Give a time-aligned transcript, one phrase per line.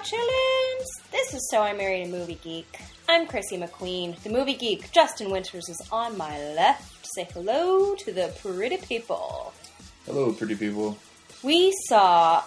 [0.00, 1.10] Chillins?
[1.12, 2.80] This is So I Married a Movie Geek.
[3.06, 4.18] I'm Chrissy McQueen.
[4.22, 7.06] The movie geek, Justin Winters, is on my left.
[7.14, 9.52] Say hello to the pretty people.
[10.06, 10.96] Hello, pretty people.
[11.42, 12.42] We saw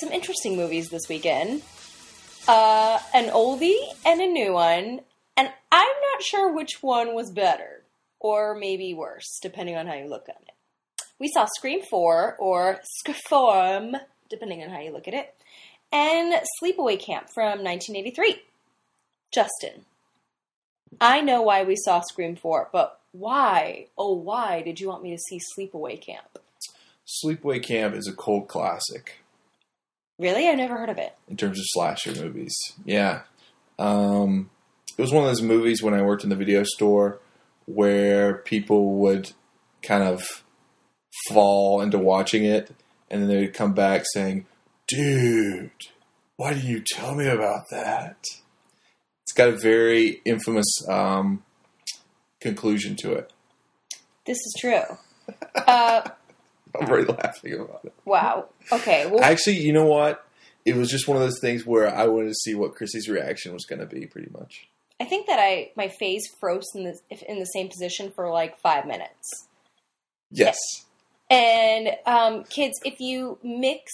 [0.00, 1.62] some interesting movies this weekend.
[2.48, 5.00] Uh, an oldie and a new one,
[5.36, 7.84] and I'm not sure which one was better
[8.18, 11.04] or maybe worse, depending on how you look at it.
[11.20, 15.37] We saw Scream 4 or Scriform, depending on how you look at it,
[15.92, 18.42] and Sleepaway Camp from 1983.
[19.32, 19.84] Justin,
[21.00, 25.10] I know why we saw Scream 4, but why, oh, why did you want me
[25.10, 26.38] to see Sleepaway Camp?
[27.24, 29.18] Sleepaway Camp is a cult classic
[30.18, 30.48] Really?
[30.48, 31.14] I've never heard of it.
[31.28, 32.54] in terms of slasher movies.
[32.84, 33.22] Yeah.
[33.78, 34.50] Um,
[34.96, 37.20] it was one of those movies when I worked in the video store
[37.66, 39.30] where people would
[39.82, 40.42] kind of
[41.28, 42.70] fall into watching it
[43.10, 44.46] and then they would come back saying,
[44.88, 45.70] Dude,
[46.36, 48.16] why did you tell me about that?
[49.22, 51.44] It's got a very infamous um,
[52.40, 53.30] conclusion to it.
[54.24, 54.82] This is true.
[55.54, 56.08] Uh,
[56.80, 57.92] I'm already laughing about it.
[58.06, 58.46] wow.
[58.72, 59.06] Okay.
[59.06, 60.24] Well, Actually, you know what?
[60.64, 63.52] It was just one of those things where I wanted to see what Chrissy's reaction
[63.52, 64.68] was going to be, pretty much.
[65.00, 68.58] I think that I my face froze in the in the same position for like
[68.58, 69.46] five minutes.
[70.30, 70.58] Yes.
[71.30, 73.92] And um, kids, if you mix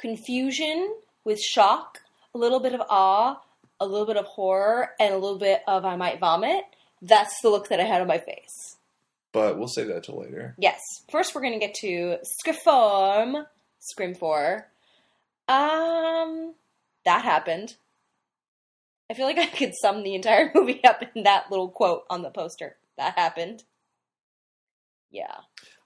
[0.00, 1.98] confusion with shock,
[2.34, 3.40] a little bit of awe,
[3.78, 6.64] a little bit of horror, and a little bit of I might vomit,
[7.02, 8.76] that's the look that I had on my face.
[9.32, 10.54] But we'll save that till later.
[10.58, 10.80] Yes.
[11.10, 13.46] First, we're going to get to Scriform,
[13.78, 14.66] Scream 4.
[15.48, 16.54] Um,
[17.04, 17.76] that happened.
[19.08, 22.22] I feel like I could sum the entire movie up in that little quote on
[22.22, 22.76] the poster.
[22.96, 23.64] That happened.
[25.10, 25.36] Yeah.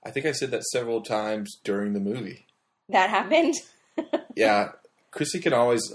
[0.04, 2.46] I think I said that several times during the movie.
[2.88, 3.54] That happened.
[4.34, 4.72] Yeah,
[5.10, 5.92] Chrissy can always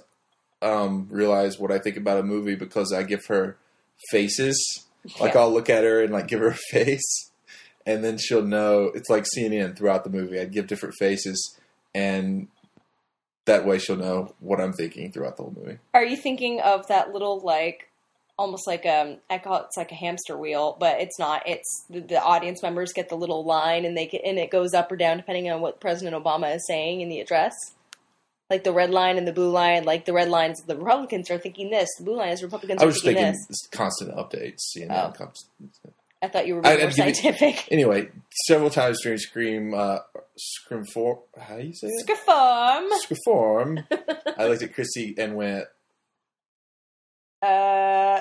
[0.62, 3.58] um, realize what I think about a movie because I give her
[4.10, 4.86] faces.
[5.20, 5.42] Like Yeah.
[5.42, 7.32] I'll look at her and like give her a face,
[7.86, 8.92] and then she'll know.
[8.94, 10.40] It's like CNN throughout the movie.
[10.40, 11.58] I'd give different faces,
[11.94, 12.48] and
[13.46, 15.80] that way she'll know what I'm thinking throughout the whole movie.
[15.94, 17.90] Are you thinking of that little like
[18.38, 21.44] almost like um I call it it's like a hamster wheel, but it's not.
[21.46, 24.74] It's the, the audience members get the little line and they get, and it goes
[24.74, 27.54] up or down depending on what President Obama is saying in the address.
[28.50, 31.38] Like the red line and the blue line, like the red lines, the Republicans are
[31.38, 33.68] thinking this, the blue lines, Republicans I was just thinking thinking this.
[33.72, 34.60] constant updates.
[34.76, 34.88] CNN.
[35.10, 35.12] Oh.
[35.16, 35.72] constant.
[36.22, 37.68] I thought you were I- being more give it- scientific.
[37.72, 38.10] Anyway,
[38.48, 40.00] several times during Scream, uh,
[40.36, 41.22] Scream Four.
[41.40, 42.08] How do you say it?
[42.08, 42.90] Scriform.
[43.02, 43.84] Scream.
[44.38, 45.66] I looked at Chrissy and went,
[47.42, 48.20] Uh,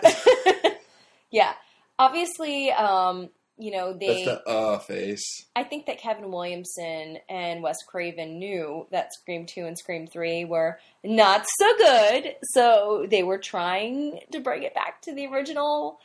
[1.31, 1.55] yeah.
[1.99, 4.25] Obviously, um, you know, they.
[4.25, 5.25] "That's the uh face."
[5.57, 10.45] I think that Kevin Williamson and Wes Craven knew that Scream 2 and Scream 3
[10.45, 16.01] were not so good, so they were trying to bring it back to the original,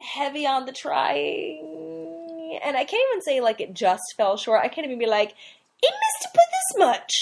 [0.00, 2.58] heavy on the trying.
[2.64, 4.62] And I can't even say like it just fell short.
[4.64, 5.34] I can't even be like,
[5.82, 7.12] it missed by this much.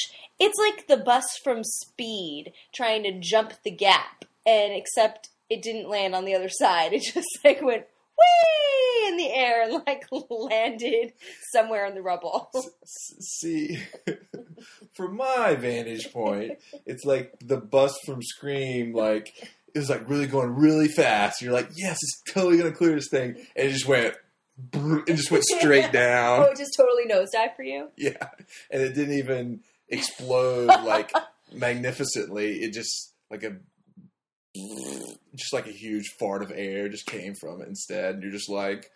[0.41, 5.89] It's like the bus from Speed trying to jump the gap, and except it didn't
[5.89, 6.93] land on the other side.
[6.99, 7.87] It just like went
[8.19, 8.78] way in
[9.19, 11.13] the air and like landed
[11.53, 12.51] somewhere in the rubble.
[12.85, 13.83] See,
[14.95, 19.29] from my vantage point, it's like the bus from Scream, like
[19.75, 21.43] it was like really going really fast.
[21.43, 24.15] You're like, "Yes, it's totally gonna clear this thing," and it just went,
[24.75, 26.41] it just went straight down.
[26.47, 27.89] oh, it just totally nosedive for you.
[27.97, 28.29] Yeah,
[28.71, 31.13] and it didn't even explode like
[31.53, 32.61] magnificently.
[32.61, 33.57] It just like a
[35.35, 38.15] just like a huge fart of air just came from it instead.
[38.15, 38.91] And you're just like,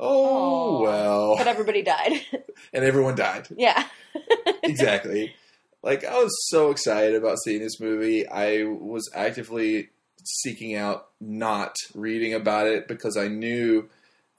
[0.00, 0.82] oh Aw.
[0.82, 2.20] well, But everybody died.
[2.72, 3.46] and everyone died.
[3.56, 3.86] yeah.
[4.62, 5.34] exactly.
[5.82, 8.26] Like I was so excited about seeing this movie.
[8.28, 9.90] I was actively
[10.24, 13.88] seeking out not reading about it because I knew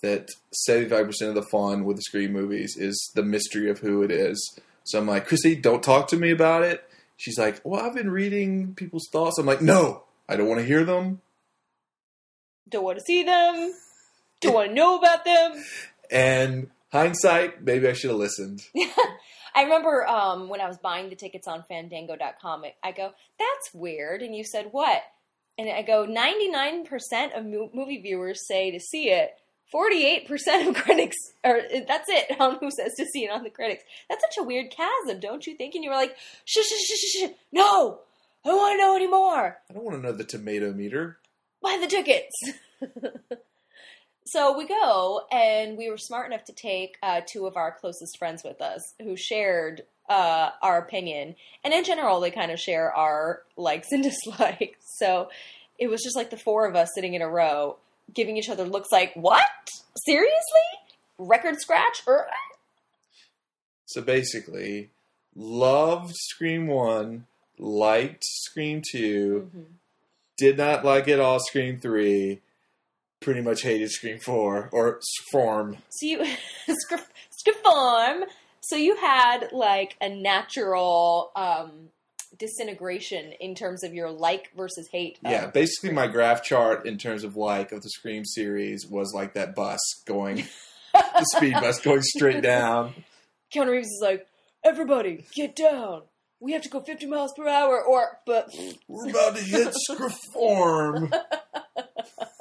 [0.03, 0.27] that
[0.69, 4.59] 75% of the fun with the Scream movies is the mystery of who it is.
[4.83, 6.83] So I'm like, Chrissy, don't talk to me about it.
[7.17, 9.37] She's like, Well, I've been reading people's thoughts.
[9.37, 11.21] I'm like, No, I don't want to hear them.
[12.69, 13.73] Don't want to see them.
[14.41, 15.63] Don't want to know about them.
[16.11, 18.61] And hindsight, maybe I should have listened.
[19.55, 24.21] I remember um, when I was buying the tickets on Fandango.com, I- go, "That's weird,"
[24.21, 25.01] and you said, "What?"
[25.57, 29.31] And I go, "99 percent of mo- movie viewers say to see it."
[29.73, 31.15] 48% of critics,
[31.45, 33.83] or that's it on who says to see it on the critics.
[34.09, 35.75] That's such a weird chasm, don't you think?
[35.75, 37.99] And you were like, shh, shh, shh, shh, shh, no,
[38.43, 39.59] I don't want to know anymore.
[39.69, 41.19] I don't want to know the tomato meter.
[41.61, 42.35] Buy the tickets.
[44.31, 48.17] So we go, and we were smart enough to take uh, two of our closest
[48.17, 51.35] friends with us who shared uh, our opinion.
[51.63, 54.79] And in general, they kind of share our likes and dislikes.
[54.97, 55.29] So
[55.79, 57.77] it was just like the four of us sitting in a row
[58.13, 59.45] giving each other looks like, what?
[60.05, 60.33] Seriously?
[61.17, 62.03] Record scratch?
[62.07, 62.27] Er?
[63.85, 64.89] So basically,
[65.35, 67.25] loved Scream 1,
[67.57, 69.61] liked Scream 2, Mm-hmm.
[70.37, 72.41] did not like at all Scream 3,
[73.21, 75.77] pretty much hated Scream 4, or Sform.
[75.89, 76.19] So you,
[76.67, 78.23] Scriform.
[78.61, 81.89] So you had like a natural um,
[82.37, 85.19] disintegration in terms of your like versus hate.
[85.23, 89.33] Yeah, basically my graph chart in terms of like of the Scream series was like
[89.35, 90.47] that bus going,
[90.93, 92.93] the speed bus going straight down.
[93.53, 94.27] Keanu Reeves is like,
[94.63, 96.03] everybody, get down.
[96.39, 98.55] We have to go 50 miles per hour, or but
[98.87, 101.13] We're about to hit Scriform.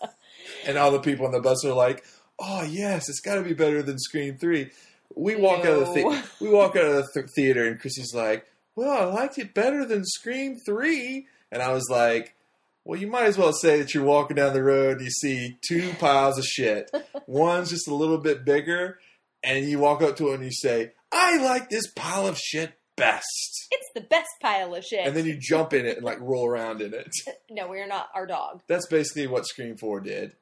[0.67, 2.05] and all the people on the bus are like,
[2.39, 4.71] "Oh yes, it's got to be better than Scream 3.
[5.17, 8.47] We walk out of the we walk out of the th- theater, and Chrissy's like,
[8.77, 11.27] "Well, I liked it better than Scream 3.
[11.53, 12.35] and I was like.
[12.83, 15.59] Well, you might as well say that you're walking down the road and you see
[15.69, 16.91] two piles of shit.
[17.27, 18.99] One's just a little bit bigger,
[19.45, 22.73] and you walk up to it and you say, I like this pile of shit
[22.97, 23.69] best.
[23.71, 25.07] it's the best pile of shit.
[25.07, 27.11] And then you jump in it and like roll around in it.
[27.51, 28.63] no, we're not our dog.
[28.67, 30.33] That's basically what Scream 4 did.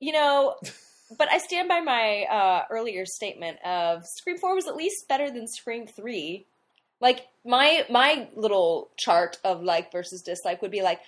[0.00, 0.56] You know,
[1.18, 5.30] but I stand by my uh, earlier statement of Scream Four was at least better
[5.30, 6.46] than Scream Three.
[7.00, 11.00] Like my my little chart of like versus dislike would be like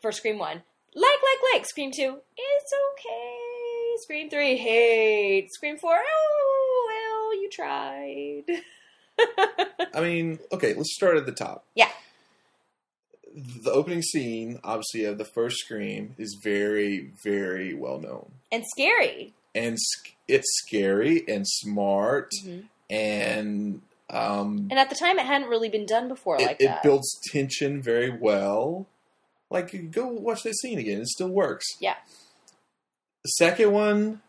[0.00, 0.62] for Scream One,
[0.94, 3.38] like like like Scream Two, it's okay.
[4.02, 5.52] Scream Three, hate.
[5.52, 8.44] Scream Four, oh well, you tried.
[9.94, 11.64] I mean, okay, let's start at the top.
[11.74, 11.88] Yeah.
[13.34, 18.32] The opening scene, obviously, of the first Scream is very, very well known.
[18.50, 19.32] and scary.
[19.54, 22.64] And sc- it's scary and smart Mhm.
[22.90, 26.82] and um, And at the time, it hadn't really been done before it, like it
[26.82, 28.86] builds tension very well.
[29.48, 31.64] Like, go watch that scene again; it still works.
[31.80, 31.96] Yeah.
[33.24, 34.20] The second one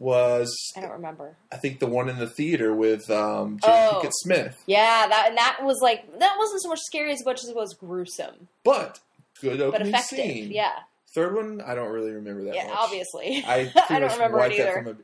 [0.00, 1.36] was, I don't remember.
[1.52, 4.00] I think, the one in the theater with um, Jada Oh.
[4.02, 4.62] Pinkett Smith.
[4.66, 7.54] Yeah, that and that was like that wasn't so much scary as much as it
[7.54, 8.98] was gruesome, But
[9.40, 10.18] good but opening effective.
[10.18, 10.50] scene.
[10.50, 10.72] Yeah,
[11.14, 12.76] Third one, I don't really remember that yeah, much.
[12.78, 13.44] obviously.
[13.46, 14.72] I, I don't remember it either.
[14.72, 14.94] from my-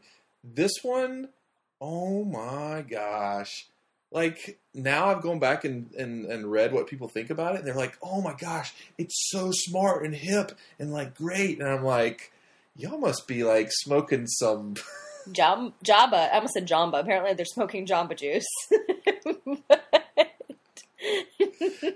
[0.45, 1.29] This one,
[1.81, 3.67] oh my gosh.
[4.13, 7.67] Like now I've gone back and, and, and read what people think about it and
[7.67, 11.59] they're like, oh my gosh, it's so smart and hip and like great.
[11.61, 12.31] And I'm like,
[12.77, 14.75] y'all must be like smoking some
[15.33, 16.31] Jam, Jamba.
[16.31, 17.01] I almost said Jamba.
[17.01, 18.47] Apparently, they're smoking Jamba juice.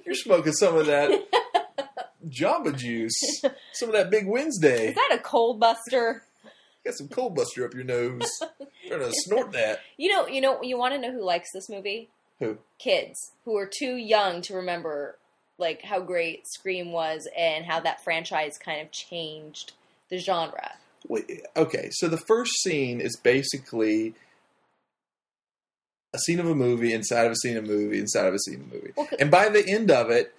[0.04, 1.28] you're smoking some of that
[2.28, 3.14] Jamba juice.
[3.72, 4.88] Some of that big Wednesday.
[4.88, 6.24] Is that a cold buster?
[6.84, 8.22] Got some cold buster up your nose.
[8.88, 9.80] Trying to snort that.
[9.96, 12.08] You know, you know, you want to know who likes this movie?
[12.38, 12.58] Who?
[12.78, 15.18] Kids who are too young to remember
[15.58, 19.74] like how great Scream was and how that franchise kind of changed
[20.10, 20.72] the genre.
[21.08, 24.14] Wait, okay, so the first scene is basically
[26.12, 28.38] a scene of a movie inside of a scene of a movie inside of a
[28.38, 28.92] scene of a movie.
[28.96, 30.34] Well, And by the end of it,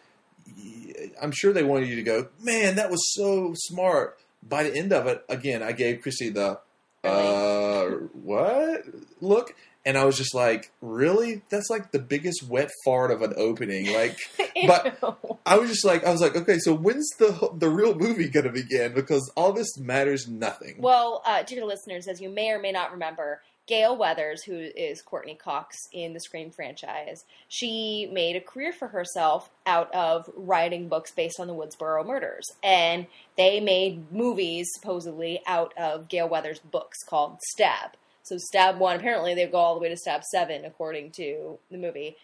[1.21, 4.19] I'm sure they wanted you to go, man, that was so smart.
[4.43, 6.59] By the end of it, again, I gave Chrissy the,
[7.03, 8.83] uh, what?
[9.19, 9.55] Look.
[9.85, 11.41] And I was just like, really?
[11.49, 13.91] That's like the biggest wet fart of an opening.
[13.93, 14.17] Like,
[14.67, 14.97] But-
[15.45, 18.45] I was just like, I was like, okay, so when's the the real movie going
[18.45, 18.93] to begin?
[18.93, 20.75] Because all this matters nothing.
[20.77, 25.01] Well, uh, dear listeners, as you may or may not remember, Gale Weathers, who is
[25.01, 30.87] Courteney Cox in the Scream franchise, she made a career for herself out of writing
[30.89, 32.45] books based on the Woodsboro murders.
[32.63, 33.07] And
[33.37, 37.91] they made movies, supposedly, out of Gale Weathers' books called Stab.
[38.23, 41.77] So, Stab 1, apparently, they go all the way to Stab 7, according to the
[41.77, 42.15] movie.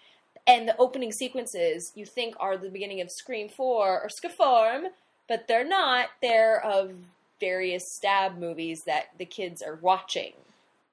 [0.45, 4.89] And the opening sequences you think are the beginning of Scream 4 or Scaform,
[5.27, 6.07] but they're not.
[6.21, 6.93] They're of
[7.39, 10.33] various stab movies that the kids are watching.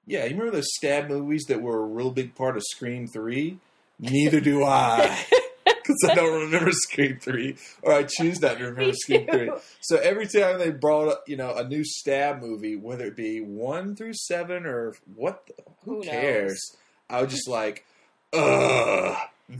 [0.06, 3.58] Yeah, you remember those stab movies that were a real big part of Scream 3?
[3.98, 5.24] Neither do I.
[5.86, 9.50] Because I don't remember Scream 3, or I choose not to remember Scream 3.
[9.82, 13.40] So every time they brought up, you know, a new stab movie, whether it be
[13.40, 15.52] 1 through 7 or what, the,
[15.84, 16.58] who, Who cares?
[17.10, 17.84] I was just like,
[18.32, 19.16] ugh,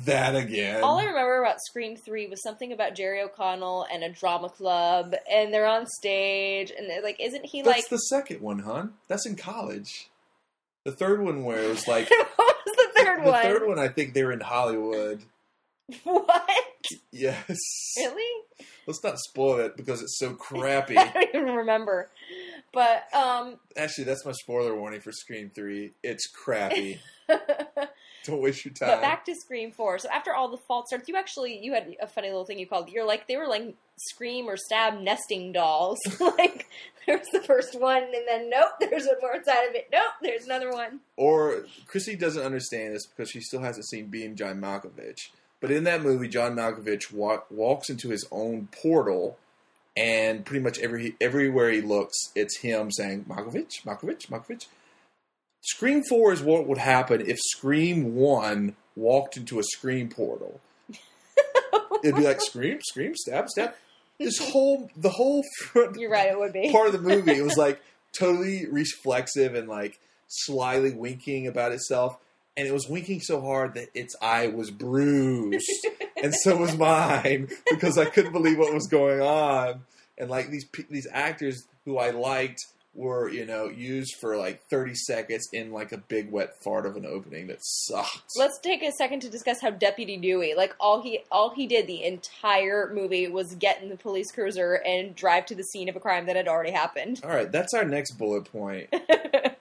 [0.07, 0.83] that again.
[0.83, 5.15] All I remember about Scream 3 was something about Jerry O'Connell and a drama club,
[5.31, 7.89] and they're on stage, and they're like, isn't he That's like.
[7.91, 8.95] the second one, hon.
[9.09, 10.09] That's in college.
[10.85, 13.43] The third one where it was like what was the third the one?
[13.43, 13.79] third one.
[13.79, 15.23] I think they were in Hollywood.
[16.05, 16.51] What?
[17.13, 17.59] Yes.
[17.97, 18.43] Really?
[18.87, 20.97] Let's not spoil it because it's so crappy.
[20.97, 22.11] I don't even remember.
[22.73, 25.93] But, um, Actually, that's my spoiler warning for Scream Three.
[26.03, 27.01] It's crappy.
[28.25, 28.89] Don't waste your time.
[28.89, 29.99] But back to Scream Four.
[29.99, 32.67] So after all the false starts, you actually you had a funny little thing you
[32.67, 32.89] called.
[32.89, 35.99] You're like they were like scream or stab nesting dolls.
[36.21, 36.67] like
[37.07, 39.89] there's the first one, and then nope, there's one more inside of it.
[39.93, 41.01] Nope, there's another one.
[41.17, 45.29] Or Chrissy doesn't understand this because she still hasn't seen Being John Malkovich.
[45.65, 49.39] But in that movie, John Malkovich wa- walks into his own portal,
[49.97, 54.67] and pretty much every everywhere he looks, it's him saying Malkovich, Malkovich, Malkovich.
[55.63, 60.61] Scream Four is what would happen if Scream One walked into a Scream portal.
[62.05, 63.73] It'd be like Scream, Scream, stab, stab.
[64.21, 66.73] This whole the whole front You're right, it would be.
[66.73, 67.33] part of the movie.
[67.39, 67.81] It was like
[68.13, 72.19] totally reflexive and like slyly winking about itself.
[72.57, 75.69] And it was winking so hard that its eye was bruised.
[76.23, 79.83] and so was mine because I couldn't believe what was going on.
[80.17, 82.61] And like these these actors who I liked
[82.95, 86.97] were, you know, used for like 30 seconds in like a big wet fart of
[86.97, 88.23] an opening that sucked.
[88.37, 91.87] Let's take a second to discuss how Deputy Dewey, like all he all he did
[91.87, 95.97] the entire movie was get in the police cruiser and drive to the scene of
[95.97, 97.21] a crime that had already happened.
[97.25, 98.89] All right, that's our next bullet point.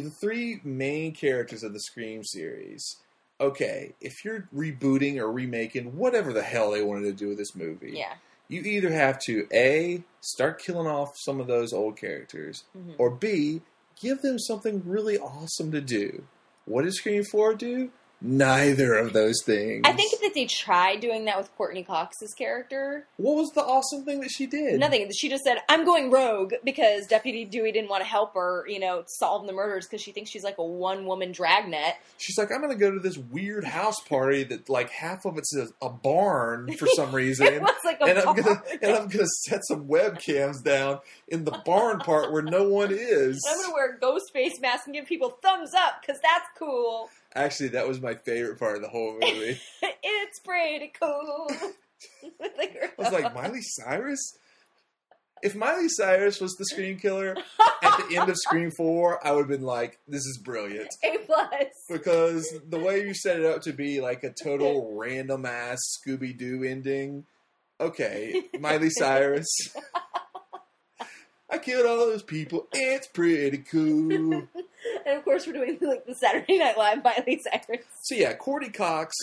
[0.00, 2.96] the three main characters of the Scream series.
[3.40, 7.54] Okay, if you're rebooting or remaking whatever the hell they wanted to do with this
[7.56, 8.14] movie, yeah.
[8.48, 12.94] you either have to A, start killing off some of those old characters, Mhm.
[12.98, 13.62] or B,
[14.00, 16.24] give them something really awesome to do.
[16.66, 17.90] What did Scream 4 do?
[18.24, 19.82] Neither of those things.
[19.84, 23.06] I think that they tried doing that with Courteney Cox's character.
[23.16, 24.78] What was the awesome thing that she did?
[24.78, 25.10] Nothing.
[25.12, 28.78] She just said, "I'm going rogue" because Deputy Dewey didn't want to help her, you
[28.78, 31.96] know, solve the murders because she thinks she's like a one-woman dragnet.
[32.18, 35.36] She's like, I'm going to go to this weird house party that like half of
[35.36, 37.46] it's a, a barn for some reason.
[37.48, 41.44] It was like a and I'm gonna and I'm gonna set some webcams down in
[41.44, 43.42] the barn part where no one is.
[43.50, 47.08] I'm gonna wear a ghost face mask and give people thumbs up because that's cool.
[47.34, 49.58] Actually, that was my favorite part of the whole movie.
[49.82, 51.48] it's pretty cool.
[52.50, 54.36] I was like, Miley Cyrus.
[55.42, 57.34] If Miley Cyrus was the Scream Killer
[57.82, 61.18] at the end of Scream Four, I would have been like, "This is brilliant." A
[61.18, 61.64] plus.
[61.88, 66.36] because the way you set it up to be like a total random ass Scooby
[66.36, 67.24] Doo ending.
[67.80, 69.48] Okay, Miley Cyrus.
[71.50, 72.68] I killed all those people.
[72.72, 74.46] It's pretty cool.
[75.06, 77.84] And of course, we're doing like the Saturday Night Live Miley Cyrus.
[78.02, 79.14] So yeah, Courteney Cox.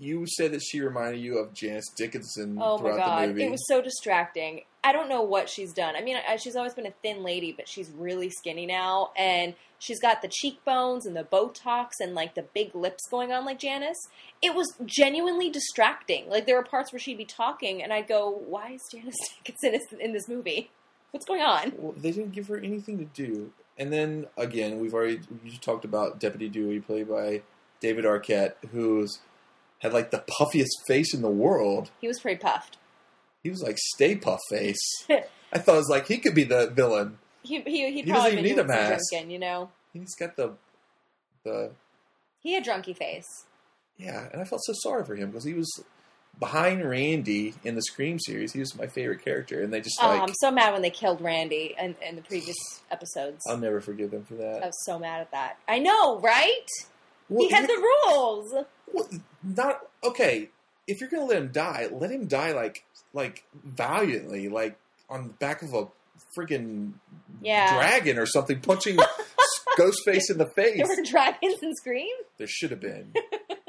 [0.00, 3.44] You said that she reminded you of Janice Dickinson Oh my throughout the god, movie.
[3.44, 4.62] it was so distracting.
[4.84, 5.96] I don't know what she's done.
[5.96, 9.54] I mean, uh, she's always been a thin lady, but she's really skinny now, and
[9.80, 13.58] she's got the cheekbones and the Botox and like the big lips going on like
[13.58, 13.98] Janice.
[14.40, 16.28] It was genuinely distracting.
[16.30, 20.00] Like there were parts where she'd be talking, and I'd go, "Why is Janice Dickinson
[20.00, 20.70] in this movie?
[21.10, 23.50] What's going on?" Well, they didn't give her anything to do.
[23.78, 25.20] And then again, we've already
[25.60, 27.42] talked about Deputy Dewey, played by
[27.80, 29.20] David Arquette, who's
[29.78, 31.90] had like the puffiest face in the world.
[32.00, 32.76] He was pretty puffed.
[33.42, 34.80] He was like Stay Puff Face.
[35.52, 37.18] I thought it was like he could be the villain.
[37.42, 39.04] He he he'd He probably doesn't been need a mask.
[39.12, 39.70] drinking, you know.
[39.92, 40.54] He's got the
[41.44, 41.70] the
[42.40, 43.24] He had drunky face.
[43.96, 45.70] yeah, and I felt so sorry for him because he was
[46.40, 48.52] behind Randy in the Scream series.
[48.52, 50.90] He was my favorite character, and they just Oh, like I'm so mad when they
[50.90, 52.56] killed Randy in, in the previous
[52.90, 53.44] episodes.
[53.48, 54.62] I'll never forgive them for that.
[54.62, 55.58] I was so mad at that.
[55.68, 56.66] I know, right?
[57.28, 58.54] Well, he had the rules.
[58.92, 59.08] well,
[59.42, 60.50] not okay.
[60.86, 64.78] If you're gonna let him die, let him die like like valiantly, like
[65.10, 65.88] on the back of a
[66.38, 66.92] freaking
[67.42, 67.74] Yeah.
[67.74, 68.96] dragon or something, punching
[69.78, 70.76] Ghostface in the face.
[70.76, 72.14] There were dragons in Scream.
[72.38, 73.12] There should have been.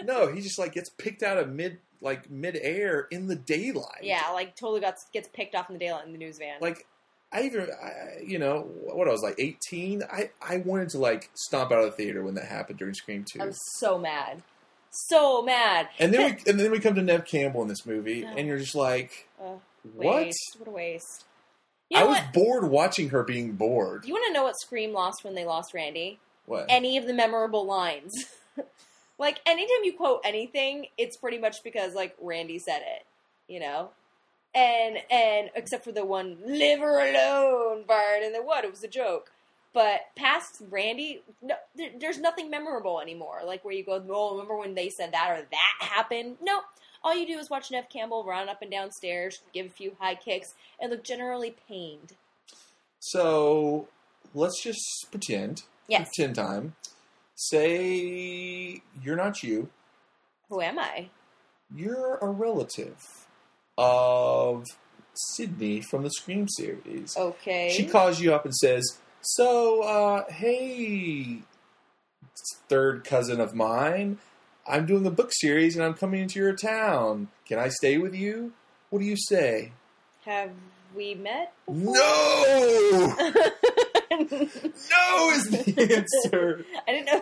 [0.03, 4.03] no, he just like gets picked out of mid like mid air in the daylight.
[4.03, 6.57] Yeah, like totally got gets picked off in the daylight in the news van.
[6.61, 6.85] Like
[7.31, 10.03] I even I, you know what I was like eighteen.
[10.11, 13.25] I I wanted to like stomp out of the theater when that happened during Scream
[13.29, 13.41] Two.
[13.41, 14.41] I was so mad,
[14.91, 15.89] so mad.
[15.99, 18.57] And then we and then we come to Neve Campbell in this movie, and you're
[18.57, 19.59] just like, what?
[19.93, 20.55] waste.
[20.57, 21.25] What a waste.
[21.89, 22.33] You know I was what?
[22.33, 24.03] bored watching her being bored.
[24.03, 26.19] Do You want to know what Scream lost when they lost Randy?
[26.45, 26.65] What?
[26.69, 28.13] Any of the memorable lines.
[29.19, 33.05] like anytime you quote anything, it's pretty much because like Randy said it,
[33.47, 33.89] you know.
[34.55, 38.63] And and except for the one "live her alone" part, and then what?
[38.63, 39.31] It was a joke.
[39.71, 43.41] But past Randy, no, there, there's nothing memorable anymore.
[43.45, 46.37] Like where you go, oh, remember when they said that or that happened?
[46.41, 46.61] No.
[47.03, 49.95] All you do is watch Neve Campbell run up and down stairs, give a few
[49.99, 52.13] high kicks, and look generally pained.
[52.99, 53.87] So
[54.33, 55.63] let's just pretend.
[55.87, 56.09] Yes.
[56.09, 56.75] Pretend time.
[57.41, 59.69] Say you're not you.
[60.49, 61.07] Who am I?
[61.73, 62.97] You're a relative
[63.77, 64.65] of
[65.13, 67.15] Sidney from the Scream series.
[67.15, 67.71] Okay.
[67.73, 71.43] She calls you up and says, "So, uh, hey,
[72.67, 74.17] third cousin of mine,
[74.67, 77.29] I'm doing a book series and I'm coming into your town.
[77.47, 78.51] Can I stay with you?
[78.89, 79.71] What do you say?"
[80.25, 80.51] Have
[80.93, 81.53] we met?
[81.65, 81.93] before?
[81.95, 83.15] No,
[84.19, 86.65] no is the answer.
[86.87, 87.18] I didn't know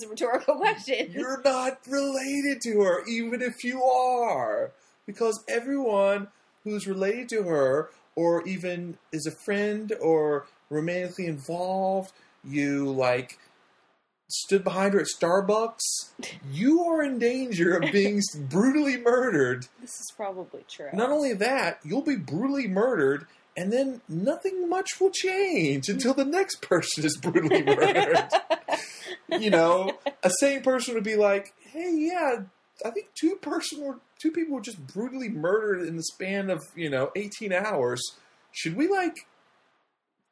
[0.00, 1.10] was a rhetorical question.
[1.12, 4.72] You're not related to her, even if you are,
[5.06, 6.28] because everyone
[6.64, 12.12] who's related to her, or even is a friend or romantically involved,
[12.44, 13.38] you like
[14.28, 16.10] stood behind her at Starbucks,
[16.52, 19.66] you are in danger of being brutally murdered.
[19.80, 20.88] This is probably true.
[20.92, 23.26] Not only that, you'll be brutally murdered,
[23.56, 28.28] and then nothing much will change until the next person is brutally murdered.
[29.38, 32.42] you know, a sane person would be like, "Hey, yeah,
[32.84, 36.62] I think two person were two people were just brutally murdered in the span of
[36.74, 38.00] you know eighteen hours.
[38.52, 39.16] Should we like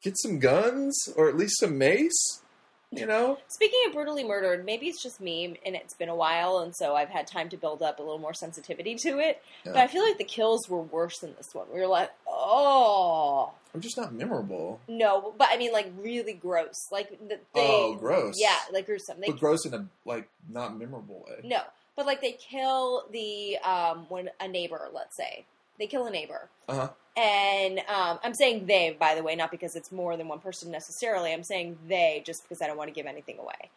[0.02, 2.42] get some guns or at least some mace?
[2.90, 6.60] You know, Speaking of brutally murdered, maybe it's just me and it's been a while,
[6.60, 9.42] and so I've had time to build up a little more sensitivity to it.
[9.66, 9.72] Yeah.
[9.72, 11.66] But I feel like the kills were worse than this one.
[11.72, 16.88] We were like, oh I'm just not memorable, no, but I mean, like really gross.
[16.90, 18.36] Like the, they, Oh, gross.
[18.38, 19.20] Yeah, like gruesome.
[19.20, 21.40] They, but gross in a like not memorable way.
[21.44, 21.60] no,
[21.94, 25.44] but like they kill the um when a neighbor, let's say
[25.78, 26.88] they kill a neighbor, Uh huh.
[27.18, 30.70] And um, I'm saying they, by the way, not because it's more than one person
[30.70, 31.32] necessarily.
[31.32, 33.70] I'm saying they just because I don't want to give anything away.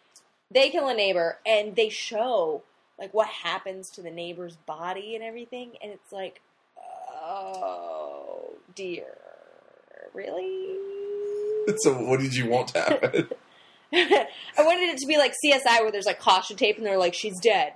[0.52, 2.62] They kill a neighbor, and they show
[3.00, 6.42] like what happens to the neighbor's body and everything, and it's like,
[6.80, 9.18] oh dear,
[10.14, 10.78] really?
[11.78, 13.30] So, what did you want to happen?
[13.94, 14.28] I
[14.58, 17.40] wanted it to be like CSI, where there's like caution tape, and they're like, she's
[17.40, 17.74] dead,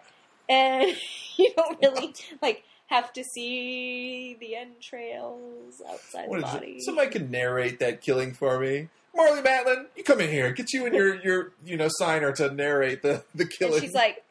[0.50, 0.96] and
[1.38, 6.80] you don't really like have to see the entrails outside What the body.
[6.82, 8.90] Somebody can narrate that killing for me.
[9.18, 10.52] Marlee Matlin, you come in here.
[10.52, 13.76] Get you and your your you know signer to narrate the the killing.
[13.76, 14.24] And she's like,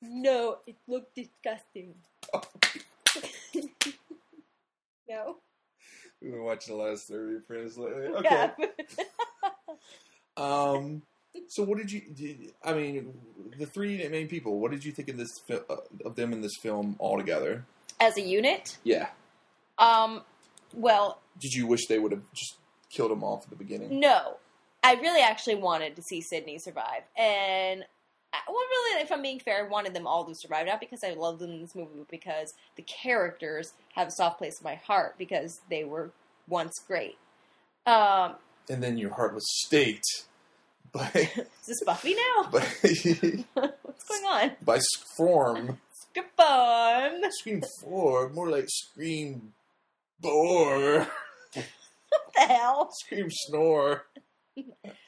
[0.00, 1.94] "No, it looked disgusting."
[5.08, 5.36] no.
[6.22, 8.06] We've been watching a lot of Apprentice lately.
[8.06, 8.50] Okay.
[8.58, 8.66] Yeah.
[10.34, 11.02] Um.
[11.48, 12.02] So, what did you?
[12.14, 13.14] Did, I mean,
[13.58, 14.58] the three main people.
[14.60, 17.64] What did you think of this fi- uh, of them in this film altogether?
[18.00, 19.08] As a unit, Yeah.
[19.78, 20.22] um,
[20.74, 22.56] well, Did you wish they would have just
[22.90, 24.00] killed them off at the beginning?
[24.00, 24.36] no.
[24.84, 27.84] I really actually wanted to see Sidney survive, and
[28.32, 31.04] I, well, really, if I'm being fair, I wanted them all to survive, not because
[31.04, 34.64] I love them in this movie, but because the characters have a soft place in
[34.64, 36.10] my heart because they were
[36.48, 37.16] once great.
[37.86, 38.34] Um,
[38.68, 40.24] And then your heart was staked
[41.14, 42.42] is this Buffy now?
[42.50, 44.52] What's going on?
[44.64, 44.80] by.
[46.14, 47.22] Good fun.
[47.32, 49.54] Scream four, more like Scream
[50.20, 51.06] bore.
[51.54, 52.90] What the hell?
[52.92, 54.04] Scream snore.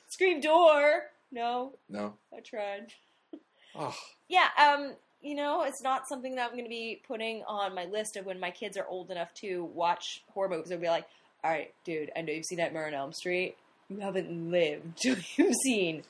[0.09, 1.03] Scream door.
[1.31, 2.15] No, No.
[2.35, 2.93] I tried.
[3.77, 3.95] Oh,
[4.29, 7.85] Yeah, um, you know, it's not something that I'm going to be putting on my
[7.87, 10.71] list of when my kids are old enough to watch horror movies.
[10.73, 11.07] I'll be like,
[11.43, 13.57] all right, dude, I know you've seen Nightmare on Elm Street.
[13.95, 16.03] You haven't lived till you've seen.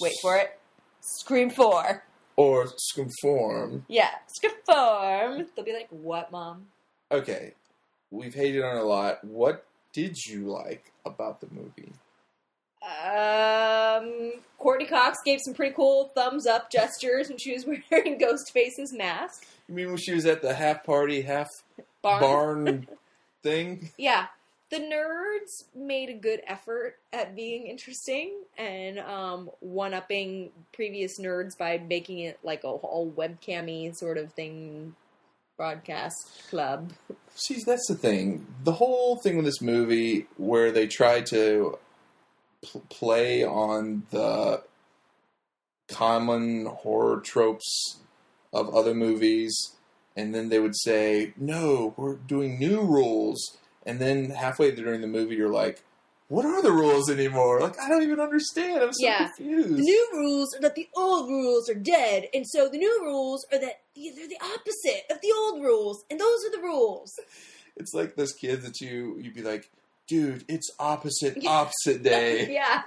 [0.00, 0.58] Wait for it.
[1.00, 2.02] Scream 4.
[2.36, 3.84] or Scream form.
[3.88, 5.44] Yeah, Scream 4.
[5.54, 6.66] They'll be like, what, mom?
[7.10, 7.52] Okay,
[8.10, 9.22] we've hated on it a lot.
[9.24, 11.92] What did you like about the movie?
[12.82, 18.92] Um, Courteney Cox gave some pretty cool thumbs up gestures when she was wearing Ghostface's
[18.92, 19.46] mask.
[19.68, 21.48] You mean when she was at the half party, half
[22.02, 22.20] Barn.
[22.20, 22.88] barn
[23.42, 23.90] thing?
[23.96, 24.26] Yeah.
[24.70, 31.56] The nerds made a good effort at being interesting and um, one upping previous nerds
[31.56, 34.96] by making it like a whole webcammy sort of thing
[35.56, 36.92] broadcast club.
[37.34, 38.46] See, that's the thing.
[38.64, 41.78] The whole thing with this movie, where they tried to
[42.62, 44.62] pl- play on the
[45.88, 47.98] common horror tropes
[48.52, 49.76] of other movies,
[50.16, 55.06] and then they would say, "No, we're doing new rules," and then halfway during the
[55.06, 55.82] movie, you're like,
[56.28, 58.82] "What are the rules anymore?" Like, I don't even understand.
[58.82, 59.28] I'm so Yeah.
[59.28, 59.76] confused.
[59.76, 63.46] The new rules are that the old rules are dead, and so the new rules
[63.52, 67.12] are that they're the opposite of the old rules, and those are the rules.
[67.76, 69.70] it's like those kids that you you'd be like,
[70.08, 72.52] dude, it's opposite opposite day.
[72.52, 72.82] yeah,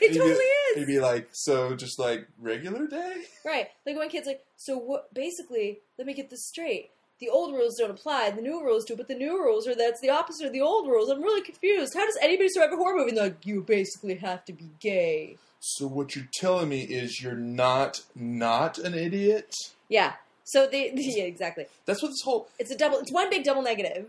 [0.00, 0.44] it be- totally
[0.76, 3.24] It'd be like, so just like regular day?
[3.44, 3.68] Right.
[3.84, 5.12] Like one kid's like, so what?
[5.12, 6.90] Basically, let me get this straight.
[7.22, 8.30] The old rules don't apply.
[8.32, 10.88] The new rules do, but the new rules are that's the opposite of the old
[10.88, 11.08] rules.
[11.08, 11.94] I'm really confused.
[11.94, 13.10] How does anybody survive a horror movie?
[13.10, 15.36] And they're like, you basically have to be gay.
[15.60, 19.54] So what you're telling me is you're not not an idiot?
[19.88, 20.14] Yeah.
[20.42, 21.66] So they, yeah, exactly.
[21.86, 22.98] That's what this whole It's a double.
[22.98, 24.06] It's one big double negative.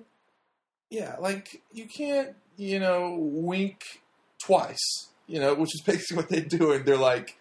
[0.90, 3.84] yeah, like you can't, you know, wink
[4.44, 6.72] twice, you know, which is basically what they do.
[6.72, 7.38] And they're like,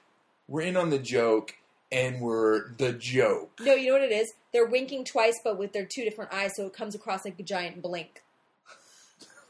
[0.48, 1.54] we're in on the joke,
[1.90, 3.52] and we're the joke.
[3.60, 4.34] No, you know what it is?
[4.52, 7.42] They're winking twice, but with their two different eyes, so it comes across like a
[7.42, 8.22] giant blink.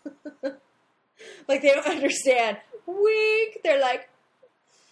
[0.43, 2.59] like they don't understand.
[2.87, 3.59] Wink.
[3.65, 4.09] They're like,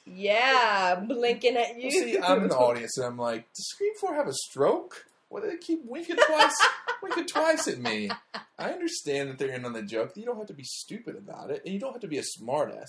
[0.06, 1.90] yeah, blinking at you.
[1.94, 5.06] Well, see, I'm in the audience, and I'm like, does Scream Four have a stroke?
[5.28, 6.56] Why do they keep winking twice,
[7.02, 8.10] winking twice at me?
[8.58, 10.12] I understand that they're in on the joke.
[10.16, 12.22] You don't have to be stupid about it, and you don't have to be a
[12.22, 12.88] smartass.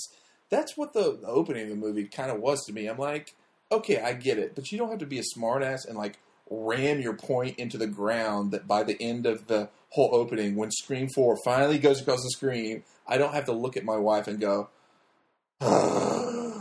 [0.50, 2.88] That's what the, the opening of the movie kind of was to me.
[2.88, 3.36] I'm like,
[3.72, 6.18] okay, I get it, but you don't have to be a smartass and like
[6.52, 8.52] ram your point into the ground.
[8.52, 12.30] That by the end of the whole opening, when Scream Four finally goes across the
[12.32, 14.70] screen, I don't have to look at my wife and go.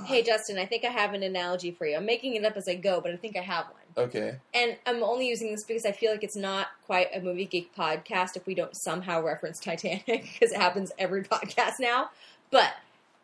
[0.07, 1.96] Hey, Justin, I think I have an analogy for you.
[1.96, 4.07] I'm making it up as I go, but I think I have one.
[4.09, 7.44] okay, And I'm only using this because I feel like it's not quite a movie
[7.46, 12.11] geek podcast if we don't somehow reference Titanic, because it happens every podcast now.
[12.50, 12.72] But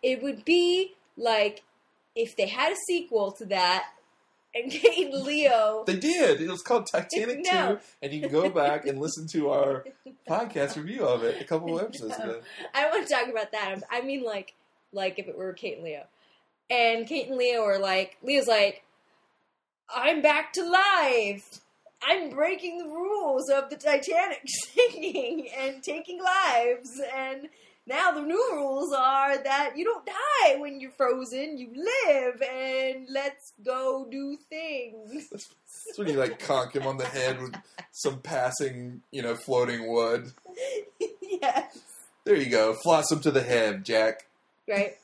[0.03, 1.65] it would be like
[2.15, 3.87] if they had a sequel to that,
[4.57, 5.85] and Kate and Leo.
[5.87, 6.41] They did.
[6.41, 7.77] It was called Titanic No.
[7.77, 9.85] 2, and you can go back and listen to our
[10.29, 12.25] podcast review of it a couple of episodes No.
[12.25, 12.41] ago.
[12.75, 13.83] I don't want to talk about that.
[13.91, 14.55] I mean, like,
[14.93, 16.05] like if it were Kate and Leo,
[16.71, 18.83] and Kate and Leo are like, Leo's like,
[19.95, 21.61] I'm back to life.
[22.03, 27.49] I'm breaking the rules of the Titanic sinking and taking lives, and
[27.87, 33.07] now the new rules are that you don't die when you're frozen, you live, and
[33.11, 35.29] let's go do things.
[35.31, 37.55] That's when you like conk him on the head with
[37.93, 40.33] some passing, you know, floating wood.
[41.23, 41.79] yes.
[42.25, 42.75] There you go.
[42.83, 44.27] Floss him to the head, Jack.
[44.69, 44.97] right?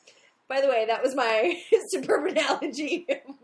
[0.49, 3.37] By the way, that was my superb analogy of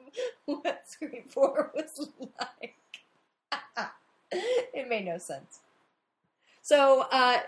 [0.47, 2.09] what Scream 4 was
[2.41, 2.75] like.
[4.33, 5.61] it made no sense.
[6.63, 7.39] So, uh,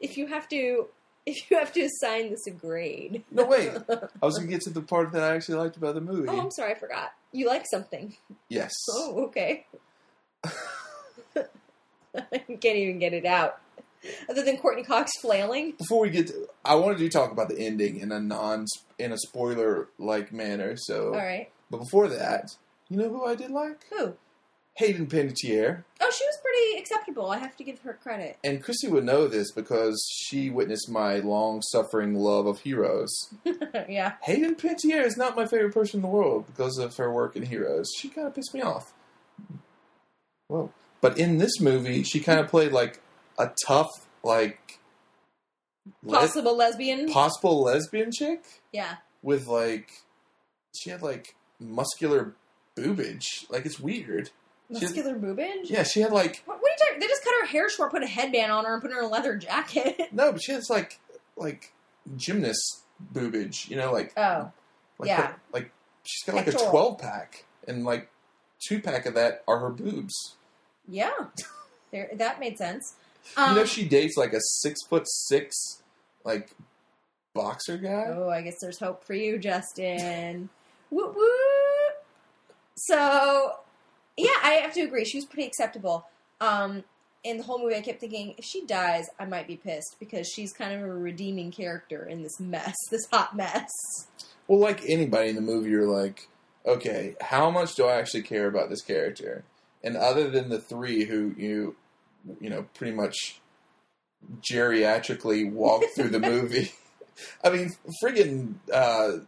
[0.00, 0.88] if you have to,
[1.26, 3.70] if you have to assign this a grade, No, wait.
[3.88, 6.28] I was going to get to the part that I actually liked about the movie.
[6.28, 7.12] oh, I'm sorry, I forgot.
[7.32, 8.14] You like something?
[8.48, 8.72] yes.
[8.90, 9.66] Oh, okay.
[11.34, 13.60] I can't even get it out.
[14.30, 15.72] Other than Courteney Cox flailing.
[15.72, 18.64] Before we get to, I wanted to talk about the ending in a non
[18.98, 20.76] in a spoiler like manner.
[20.76, 21.50] So, All right.
[21.70, 22.54] but before that,
[22.88, 23.84] you know who I did like?
[23.90, 24.14] Who?
[24.76, 25.84] Hayden Panettiere.
[26.00, 27.30] Oh, she was pretty acceptable.
[27.30, 28.36] I have to give her credit.
[28.44, 33.10] And Chrissy would know this because she witnessed my long suffering love of Heroes.
[33.88, 34.12] yeah.
[34.22, 37.44] Hayden Panettiere is not my favorite person in the world because of her work in
[37.44, 37.90] Heroes.
[37.96, 38.92] She kind of pissed me off.
[40.48, 40.70] Whoa.
[41.00, 43.00] But in this movie, she kind of played like
[43.38, 44.78] a tough, like
[46.02, 47.08] le- Possible lesbian.
[47.10, 48.96] possible lesbian chick yeah.
[49.22, 49.90] with like
[50.76, 52.34] she had like muscular
[52.76, 53.48] boobage.
[53.50, 54.30] Like it's weird.
[54.68, 55.70] She had- Muscular boobage?
[55.70, 57.00] yeah, she had like What, what are you talking?
[57.00, 59.04] They just cut her hair short, put a headband on her, and put her in
[59.04, 60.00] a leather jacket.
[60.12, 60.98] no, but she has like
[61.36, 61.72] like
[62.16, 62.80] gymnast
[63.12, 63.68] boobage.
[63.70, 64.50] You know, like oh,
[64.98, 65.26] Like Yeah.
[65.28, 65.70] her- like
[66.04, 68.10] she's got like a twelve pack, and like
[68.66, 70.36] two pack of that are her boobs.
[70.88, 71.10] yeah.
[71.92, 72.96] There, that made sense.
[73.36, 75.54] you Um, know, she dates like a six foot six
[76.24, 76.50] like
[77.32, 78.06] boxer guy.
[78.08, 80.48] oh, I guess there's hope for you, Justin.
[80.90, 81.24] woo woo.
[82.74, 83.52] So,
[84.16, 85.04] yeah, I have to agree.
[85.04, 86.06] She was pretty acceptable.
[86.40, 86.84] Um,
[87.24, 90.28] in the whole movie, I kept thinking, if she dies, I might be pissed because
[90.28, 93.70] she's kind of a redeeming character in this mess, this hot mess.
[94.46, 96.28] Well, like anybody in the movie, you're like,
[96.64, 99.44] okay, how much do I actually care about this character?
[99.82, 101.76] And other than the three who you,
[102.40, 103.40] you know, pretty much
[104.40, 106.72] geriatrically walk through the movie.
[107.44, 109.24] I mean, friggin' uh,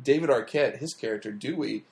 [0.00, 1.84] David Arquette, his character Dewey,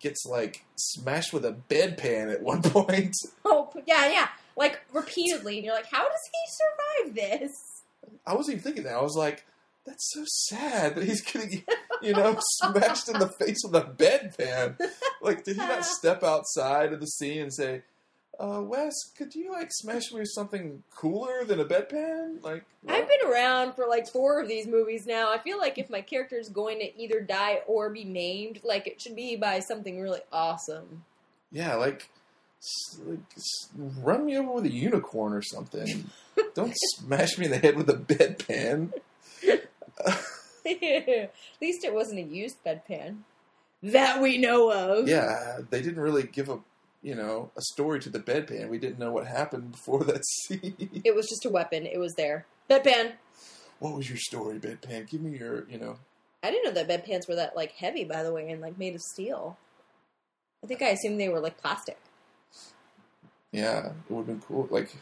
[0.00, 3.14] gets like smashed with a bedpan at one point.
[3.44, 4.28] Oh, yeah, yeah.
[4.56, 5.56] Like, repeatedly.
[5.56, 7.82] And you're like, how does he survive this?
[8.26, 8.94] I wasn't even thinking that.
[8.94, 9.44] I was like,
[9.86, 11.64] that's so sad that he's getting,
[12.02, 14.76] you know, smashed in the face with a bedpan.
[15.22, 17.82] Like, did he not step outside of the scene and say,
[18.40, 22.42] uh, Wes, could you, like, smash me with something cooler than a bedpan?
[22.42, 25.30] Like, I've been around for like four of these movies now.
[25.30, 28.86] I feel like if my character is going to either die or be maimed, like
[28.86, 31.04] it should be by something really awesome.
[31.52, 32.08] yeah, like,
[33.04, 33.18] like,
[33.76, 36.10] run me over with a unicorn or something.
[36.54, 38.92] Don't smash me in the head with a bedpan.
[40.66, 43.18] At least it wasn't a used bedpan
[43.82, 45.08] that we know of.
[45.08, 46.58] Yeah, they didn't really give a
[47.02, 48.68] you know a story to the bedpan.
[48.68, 51.02] We didn't know what happened before that scene.
[51.04, 51.86] It was just a weapon.
[51.86, 52.46] It was there.
[52.68, 53.12] Bedpan.
[53.78, 55.08] what was your story, bedpan?
[55.08, 55.96] Give me your you know.
[56.42, 58.94] I didn't know that bedpans were that like heavy, by the way, and like made
[58.94, 59.58] of steel.
[60.62, 61.98] I think I assumed they were like plastic.
[63.52, 64.68] Yeah, it would have been cool.
[64.70, 64.96] Like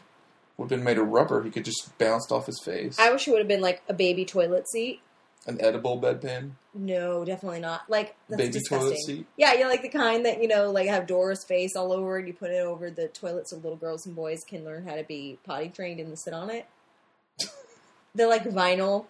[0.57, 1.43] would have been made of rubber.
[1.43, 2.99] He could just bounced off his face.
[2.99, 5.01] I wish it would have been like a baby toilet seat.
[5.47, 7.89] An edible bedpan, No, definitely not.
[7.89, 8.89] Like that's baby disgusting.
[8.89, 9.25] toilet seat.
[9.37, 12.27] Yeah, you like the kind that you know, like have Dora's face all over, and
[12.27, 15.03] you put it over the toilet so little girls and boys can learn how to
[15.03, 16.67] be potty trained and sit on it.
[18.15, 19.05] They're like vinyl,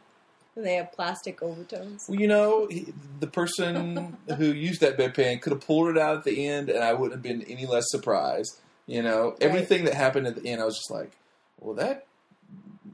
[0.55, 2.05] and they have plastic overtones.
[2.07, 6.17] Well, you know, he, the person who used that bedpan could have pulled it out
[6.17, 8.59] at the end, and I wouldn't have been any less surprised.
[8.85, 11.11] You know, everything that happened at the end, I was just like,
[11.59, 12.05] well, that.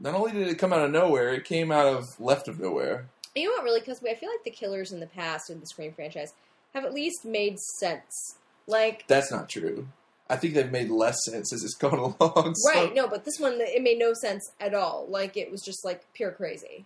[0.01, 3.07] Not only did it come out of nowhere, it came out of left of nowhere.
[3.35, 4.11] You know what really kills me?
[4.11, 6.33] I feel like the killers in the past in the Scream franchise
[6.73, 8.35] have at least made sense.
[8.67, 9.87] Like, That's not true.
[10.29, 12.55] I think they've made less sense as it's gone along.
[12.55, 12.93] so- right?
[12.95, 15.05] No, but this one it made no sense at all.
[15.09, 16.85] Like, it was just like pure crazy.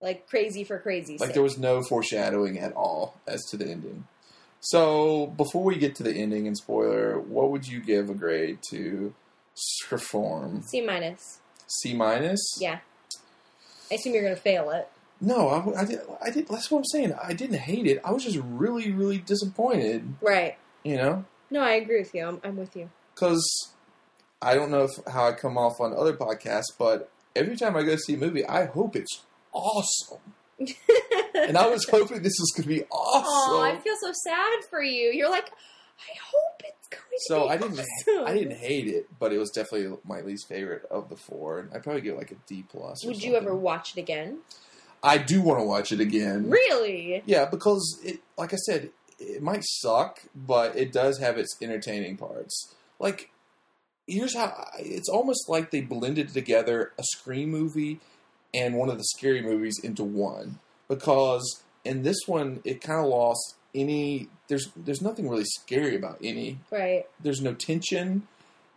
[0.00, 1.16] Like crazy for crazy.
[1.18, 4.06] Like there was no foreshadowing at all as to the ending.
[4.60, 8.58] So before we get to the ending and spoiler, what would you give a grade
[8.70, 9.14] to
[9.90, 10.62] Reform?
[10.62, 11.40] C minus.
[11.66, 12.40] C minus?
[12.60, 12.78] Yeah.
[13.90, 14.88] I assume you're gonna fail it.
[15.20, 16.00] No, I, I did.
[16.22, 16.48] I did.
[16.48, 17.12] That's what I'm saying.
[17.22, 18.00] I didn't hate it.
[18.04, 20.14] I was just really, really disappointed.
[20.20, 20.56] Right.
[20.84, 22.24] You know, No, I agree with you.
[22.24, 22.88] I'm, I'm with you.
[23.14, 23.72] because
[24.40, 27.82] I don't know if, how I come off on other podcasts, but every time I
[27.82, 29.22] go see a movie, I hope it's
[29.52, 30.18] awesome.
[31.34, 33.24] and I was hoping this was going to be awesome.
[33.56, 35.10] Oh, I feel so sad for you.
[35.10, 35.50] You're like,
[35.98, 38.26] I hope it's going to So be I didn't awesome.
[38.26, 41.60] I didn't hate it, but it was definitely my least favorite of the four.
[41.60, 43.04] And I'd probably give it like a D plus.
[43.04, 44.38] Would you ever watch it again?
[45.02, 46.50] I do want to watch it again.
[46.50, 47.22] Really?
[47.26, 52.16] Yeah, because it, like I said, it might suck, but it does have its entertaining
[52.16, 52.74] parts.
[52.98, 53.30] Like,
[54.06, 58.00] here's how I- it's almost like they blended together a Scream movie
[58.54, 60.58] and one of the scary movies into one.
[60.88, 64.28] Because in this one, it kind of lost any.
[64.48, 66.58] There's there's nothing really scary about any.
[66.70, 67.04] Right.
[67.20, 68.26] There's no tension,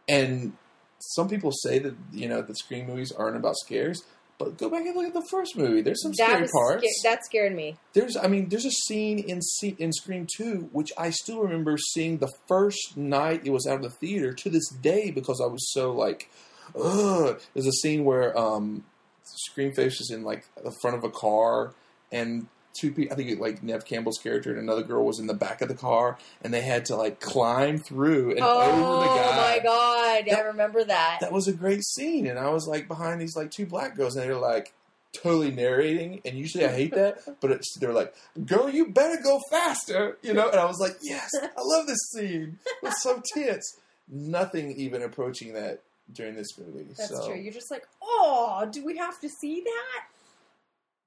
[0.07, 0.53] and
[0.99, 4.03] some people say that you know the Scream movies aren't about scares.
[4.37, 5.81] But go back and look at the first movie.
[5.81, 6.83] There's some that scary parts.
[6.83, 7.77] sca- that scared me.
[7.93, 11.77] There's, I mean, there's a scene in Se- in Scream Two, which I still remember
[11.77, 15.45] seeing the first night it was out of the theater to this day because I
[15.45, 16.31] was so like,
[16.75, 17.39] ugh.
[17.53, 18.83] There's a scene where um,
[19.23, 21.75] Scream Face is in like the front of a car,
[22.11, 25.33] and two people, I think like Neve Campbell's character and another girl was in the
[25.33, 29.07] back of the car, and they had to like climb through and oh over the
[29.07, 29.29] guy.
[29.29, 30.37] Oh my god!
[30.37, 31.19] I remember that.
[31.21, 34.15] That was a great scene, and I was like behind these like two black girls,
[34.15, 34.73] and they were like
[35.13, 36.21] totally narrating.
[36.25, 38.13] And usually I hate that, but it's, they're like,
[38.45, 40.49] "Girl, you better go faster," you know.
[40.49, 42.59] And I was like, "Yes, I love this scene.
[42.65, 43.77] It was so tense."
[44.13, 46.83] Nothing even approaching that during this movie.
[46.97, 47.39] That's so, true.
[47.39, 50.03] You're just like, oh, do we have to see that?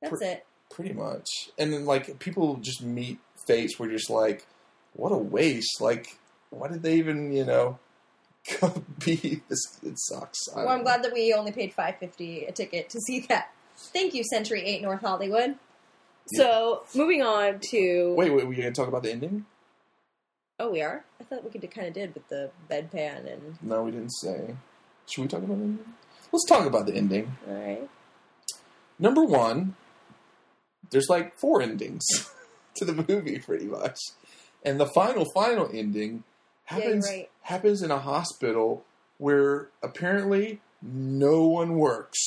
[0.03, 0.47] That's Pr- it.
[0.71, 4.47] Pretty much, and then like people just meet Fates, we're just like,
[4.95, 6.19] "What a waste!" Like,
[6.51, 7.79] why did they even, you know?
[9.05, 10.39] Be this it sucks.
[10.55, 10.85] I Well, I'm know.
[10.85, 13.53] glad that we only paid five fifty a ticket to see that.
[13.77, 15.57] Thank you, Century Eight North Hollywood.
[16.35, 19.47] So moving on to Wait, wait, were you gonna talk about the ending?
[20.61, 21.05] oh, we are.
[21.21, 24.55] I thought we could kind of did with the bedpan and No, we didn't say.
[25.07, 25.95] Should we talk about the ending?
[26.33, 27.37] Let's talk about the ending.
[27.49, 27.89] all right.
[28.99, 29.75] Number one,
[30.95, 32.03] there's like four endings
[32.77, 33.99] to the movie, pretty much,
[34.65, 36.25] and the final, final ending
[36.71, 37.31] Yeah, happens right.
[37.43, 38.85] happens in a hospital
[39.19, 42.19] where apparently no one works.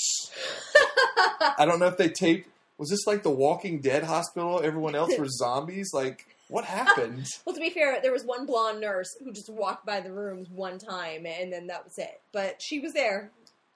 [1.58, 2.50] I don't know if they taped.
[2.78, 4.62] Was this like the Walking Dead hospital?
[4.64, 5.90] Everyone else were zombies.
[5.94, 7.26] Like, what happened?
[7.46, 10.48] Well, to be fair, there was one blonde nurse who just walked by the rooms
[10.50, 12.22] one time, and then that was it.
[12.32, 13.32] But she was there.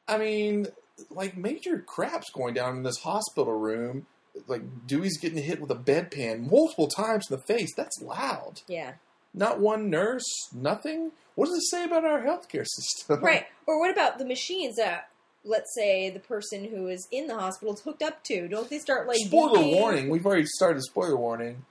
[0.07, 0.67] I mean,
[1.09, 4.05] like major crap's going down in this hospital room.
[4.47, 7.73] Like Dewey's getting hit with a bedpan multiple times in the face.
[7.75, 8.61] That's loud.
[8.67, 8.93] Yeah.
[9.33, 11.11] Not one nurse, nothing.
[11.35, 13.21] What does it say about our healthcare system?
[13.23, 13.45] Right.
[13.67, 15.09] Or what about the machines that,
[15.45, 18.47] let's say, the person who is in the hospital is hooked up to?
[18.47, 19.73] Don't they start like spoiler beeping?
[19.79, 20.09] warning.
[20.09, 21.65] We've already started spoiler warning.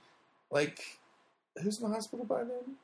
[0.49, 0.79] Like,
[1.61, 2.75] who's in the hospital by then?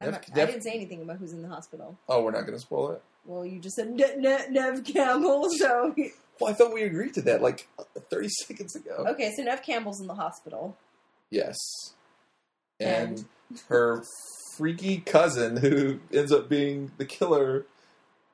[0.00, 1.96] I'm Nev- I didn't say anything about who's in the hospital.
[2.08, 3.02] Oh, we're not going to spoil it.
[3.24, 5.94] Well, you just said ne- ne- Neve Campbell, so
[6.40, 7.68] Well, I thought we agreed to that like
[8.10, 9.04] 30 seconds ago.
[9.08, 9.32] okay.
[9.36, 10.76] So Neve Campbell's in the hospital.
[11.30, 11.56] Yes.
[12.78, 13.24] And
[13.68, 14.02] her
[14.56, 17.64] freaky cousin who ends up being the killer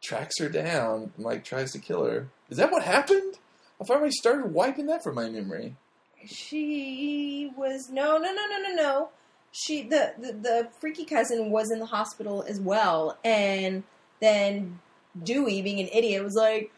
[0.03, 2.29] tracks her down and like tries to kill her.
[2.51, 3.39] Is that what happened?
[3.81, 5.77] I've already started wiping that from my memory.
[6.25, 9.09] She was no, no, no, no, no, no.
[9.53, 13.83] She the, the the freaky cousin was in the hospital as well, and
[14.21, 14.81] then
[15.23, 16.73] Dewey, being an idiot, was like,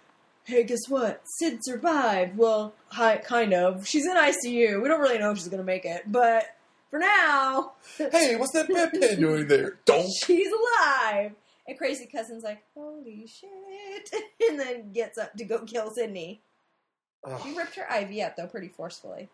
[0.45, 1.23] "Hey, guess what?
[1.39, 2.37] Sid survived.
[2.37, 3.87] Well, hi, kind of.
[3.87, 4.83] She's in ICU.
[4.83, 6.45] We don't really know if she's gonna make it, but
[6.91, 9.79] for now, Hey, what's that bedpan doing there?
[9.85, 10.11] Don't.
[10.25, 11.33] she's alive."
[11.67, 14.11] And crazy cousin's like, "Holy shit!"
[14.51, 16.43] and then gets up to go kill Sidney.
[17.43, 19.31] She ripped her IV out though, pretty forcefully.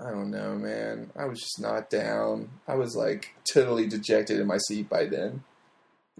[0.00, 1.10] I don't know, man.
[1.16, 2.48] I was just not down.
[2.66, 5.42] I was like totally dejected in my seat by then.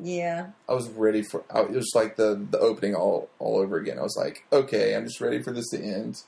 [0.01, 0.49] Yeah.
[0.69, 1.45] I was ready for.
[1.53, 3.99] I, it was like the the opening all all over again.
[3.99, 6.23] I was like, okay, I'm just ready for this to end.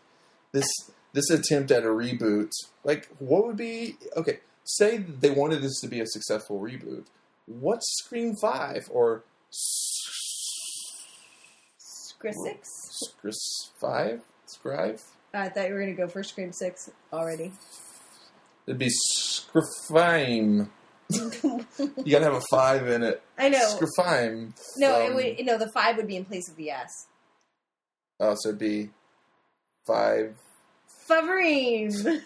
[0.53, 0.67] This
[1.13, 2.51] this attempt at a reboot,
[2.85, 4.41] like, what would be okay?
[4.65, 7.07] Say they wanted this to be a successful reboot.
[7.47, 9.25] What's Scream Five or
[12.19, 12.69] Chris six.
[12.89, 13.33] Scream
[13.81, 14.23] Five?
[14.47, 15.03] Scrive?
[15.33, 17.53] I thought you were gonna go for Scream Six already.
[18.67, 20.69] It'd be Scrifime.
[21.12, 23.23] You gotta have a five in it.
[23.38, 23.59] I know.
[23.59, 24.53] Scrifime.
[24.77, 25.44] No, it Um, would.
[25.46, 27.07] No, the five would be in place of the S.
[28.20, 28.90] Oh, so it'd be
[29.87, 30.37] five
[31.09, 32.23] Favrine.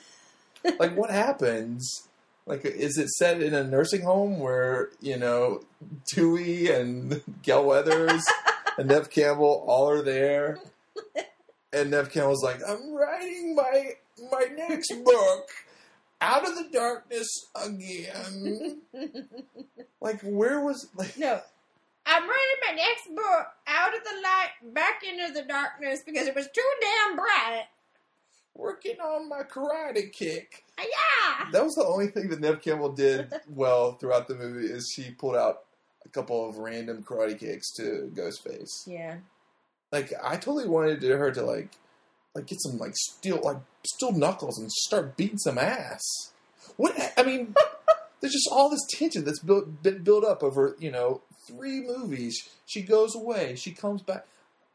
[0.79, 2.09] like what happens
[2.47, 5.61] like is it set in a nursing home where you know
[6.15, 8.23] dewey and Gale Weathers
[8.79, 10.59] and Neve Campbell all are there
[11.73, 13.91] and Neve Campbell's like i'm writing my
[14.31, 15.49] my next book
[16.25, 18.81] out of the darkness again
[20.01, 21.41] like where was like no,
[22.07, 26.35] I'm writing my next book out of the light, back into the darkness because it
[26.35, 27.65] was too damn bright.
[28.55, 30.83] working on my karate kick Ah,
[31.45, 31.51] Yeah.
[31.53, 35.11] that was the only thing that Neve Campbell did well throughout the movie is she
[35.11, 35.65] pulled out
[36.05, 39.17] a couple of random karate kicks to ghostface Yeah.
[39.93, 41.71] like I totally wanted her to like
[42.35, 46.03] like get some like steel like steel knuckles and start beating some ass.
[46.77, 47.55] What I mean,
[48.21, 52.49] there's just all this tension that's built been built up over you know three movies.
[52.67, 54.27] She goes away, she comes back.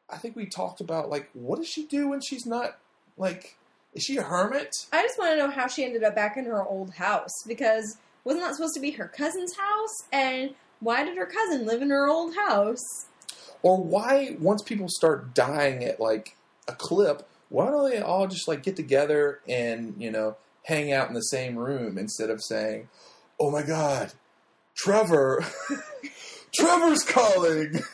[0.10, 2.78] I think we talked about like what does she do when she's not
[3.17, 3.58] like
[3.93, 4.72] is she a hermit?
[4.91, 7.98] I just want to know how she ended up back in her old house because
[8.24, 10.04] wasn't that supposed to be her cousin's house?
[10.12, 13.08] And why did her cousin live in her old house?
[13.62, 18.48] Or why once people start dying at like a clip, why don't they all just
[18.48, 22.88] like get together and you know hang out in the same room instead of saying,
[23.40, 24.14] "Oh my God,
[24.78, 25.44] Trevor,
[26.56, 27.82] Trevor's calling."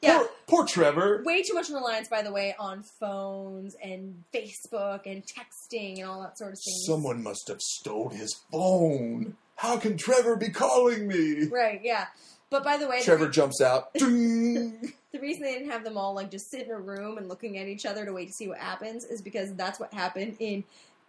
[0.00, 0.18] Yeah.
[0.18, 1.22] poor, poor Trevor.
[1.26, 6.22] Way too much reliance, by the way, on phones and Facebook and texting and all
[6.22, 6.74] that sort of thing.
[6.86, 9.36] Someone must have stole his phone.
[9.56, 11.46] How can Trevor be calling me?
[11.48, 12.06] Right, yeah.
[12.50, 13.94] But by the way, the, Trevor re- jumps out.
[15.10, 17.56] The reason they didn't have them all like just sit in a room and looking
[17.56, 20.64] at each other to wait to see what happens is because that's what happened in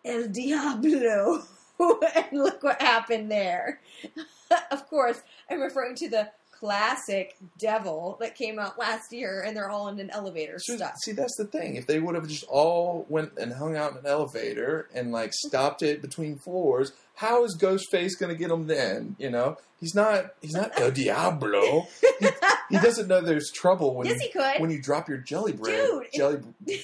[0.05, 1.43] El Diablo.
[1.79, 3.81] and look what happened there.
[4.71, 9.69] of course, I'm referring to the classic Devil that came out last year, and they're
[9.69, 10.93] all in an elevator See, stuck.
[11.03, 11.75] see, that's the thing.
[11.75, 15.33] If they would have just all went and hung out in an elevator and like
[15.33, 19.15] stopped it between floors, how is Ghostface going to get them then?
[19.19, 20.33] You know, he's not.
[20.41, 21.87] He's not El Diablo.
[22.19, 22.27] he,
[22.69, 26.07] he doesn't know there's trouble when Yes, you, when you drop your jelly bread, Dude,
[26.13, 26.39] jelly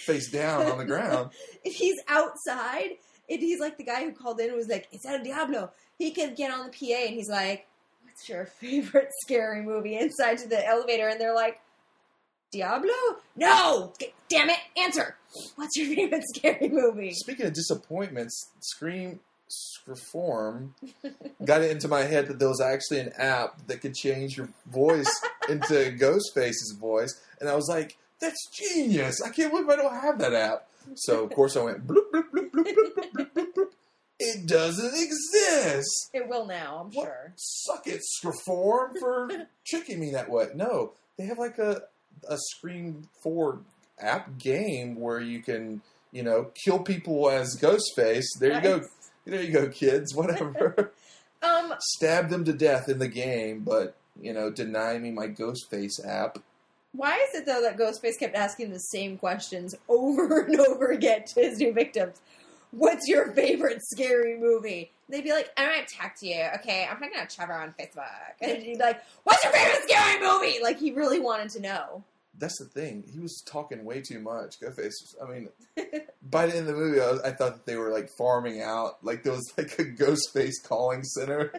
[0.05, 1.31] face down on the ground.
[1.63, 2.91] if he's outside,
[3.29, 6.11] and he's like the guy who called in and was like, "It's El Diablo." He
[6.11, 7.65] can get on the PA and he's like,
[8.15, 11.59] "What's your favorite scary movie?" Inside to the elevator, and they're like,
[12.51, 12.93] "Diablo."
[13.35, 15.17] No, G- damn it, answer.
[15.57, 17.11] What's your favorite scary movie?
[17.13, 19.19] Speaking of disappointments, Scream
[19.85, 20.75] Reform
[21.43, 24.47] got it into my head that there was actually an app that could change your
[24.67, 25.11] voice
[25.49, 29.21] into Ghostface's voice, and I was like, "That's genius!
[29.21, 32.29] I can't believe I don't have that app." So of course I went bloop bloop
[32.31, 33.53] bloop bloop bloop bloop bloop bloop.
[33.53, 33.67] bloop.
[34.19, 36.09] It doesn't exist.
[36.13, 37.05] It will now, I'm What?
[37.05, 37.33] sure.
[37.35, 39.29] Suck it, Reform, for
[39.67, 40.47] tricking me that way.
[40.55, 41.83] No, they have like a
[42.29, 43.59] a Scream Four
[43.99, 48.25] app game where you can you know kill people as Ghostface.
[48.39, 48.81] There you go.
[49.25, 50.15] There you go, kids.
[50.15, 50.91] Whatever.
[51.43, 56.05] Um, Stab them to death in the game, but you know, deny me my Ghostface
[56.07, 56.37] app.
[56.93, 61.25] why is it though that Ghostface kept asking the same questions over and over again
[61.25, 62.21] to his new victims?
[62.75, 64.91] What's your favorite scary movie?
[65.07, 66.85] They'd be like, I'm gonna talk to you, okay?
[66.89, 68.03] I'm talking to Trevor on Facebook.
[68.41, 70.59] And he'd be like, What's your favorite scary movie?
[70.61, 72.03] Like he really wanted to know.
[72.37, 73.05] That's the thing.
[73.09, 74.59] He was talking way too much.
[74.59, 74.91] Ghostface.
[75.23, 75.47] I mean,
[76.29, 78.61] by the end of the movie, I, was, I thought that they were like farming
[78.61, 79.01] out.
[79.01, 81.53] Like there was like a Ghostface calling center.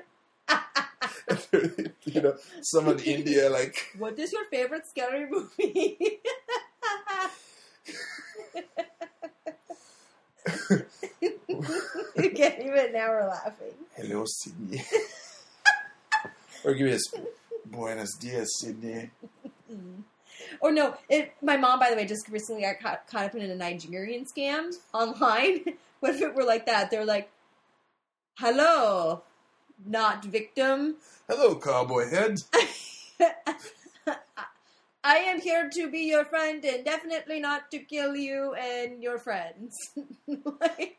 [2.04, 6.20] you know, some in India like What is your favorite scary movie?
[12.16, 13.74] you can't even now we're laughing.
[13.96, 14.84] Hello, Sidney.
[16.64, 16.98] or give me a
[17.66, 19.10] Buenos dias, Sidney.
[20.60, 23.50] Or no, it, my mom, by the way, just recently got caught, caught up in
[23.50, 25.64] a Nigerian scam online.
[26.00, 26.90] what if it were like that?
[26.90, 27.30] They're like,
[28.38, 29.22] hello,
[29.84, 30.96] not victim.
[31.28, 32.36] Hello, cowboy head.
[35.02, 39.18] I am here to be your friend and definitely not to kill you and your
[39.18, 39.76] friends.
[40.60, 40.98] like,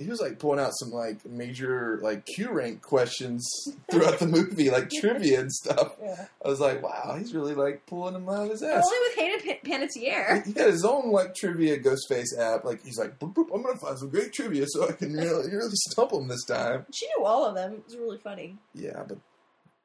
[0.00, 3.46] He was like pulling out some like major like Q rank questions
[3.90, 5.94] throughout the movie, like trivia and stuff.
[6.02, 6.26] yeah.
[6.44, 8.82] I was like, wow, he's really like pulling them out of his ass.
[8.84, 10.46] Only with Hayden P- Panettiere.
[10.46, 12.64] He got his own like trivia Ghostface app.
[12.64, 15.50] Like he's like, boop, boop, I'm gonna find some great trivia so I can really,
[15.54, 16.86] really stump him this time.
[16.92, 17.74] She knew all of them.
[17.74, 18.56] It was really funny.
[18.74, 19.18] Yeah, but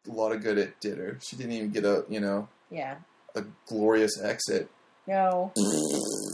[0.10, 1.20] a lot of good it did her.
[1.22, 2.96] She didn't even get a you know Yeah.
[3.36, 4.70] a glorious exit.
[5.08, 5.52] No.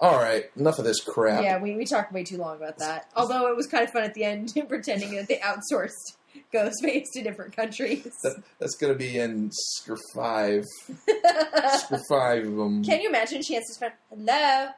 [0.00, 1.42] All right, enough of this crap.
[1.42, 3.10] Yeah, we, we talked way too long about that.
[3.16, 6.16] Although it was kind of fun at the end, pretending that they outsourced
[6.52, 8.04] Ghostface to different countries.
[8.22, 10.64] That, that's gonna be in Scr five.
[11.78, 12.84] Scr five of them.
[12.84, 13.94] Can you imagine Chance's friend?
[14.10, 14.68] Hello?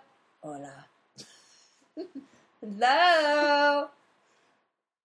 [0.43, 0.85] Hola.
[2.61, 3.89] Hello?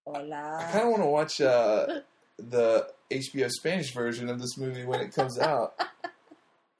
[0.05, 0.57] Hola.
[0.59, 2.01] I kind of want to watch uh,
[2.37, 5.73] the HBO Spanish version of this movie when it comes out.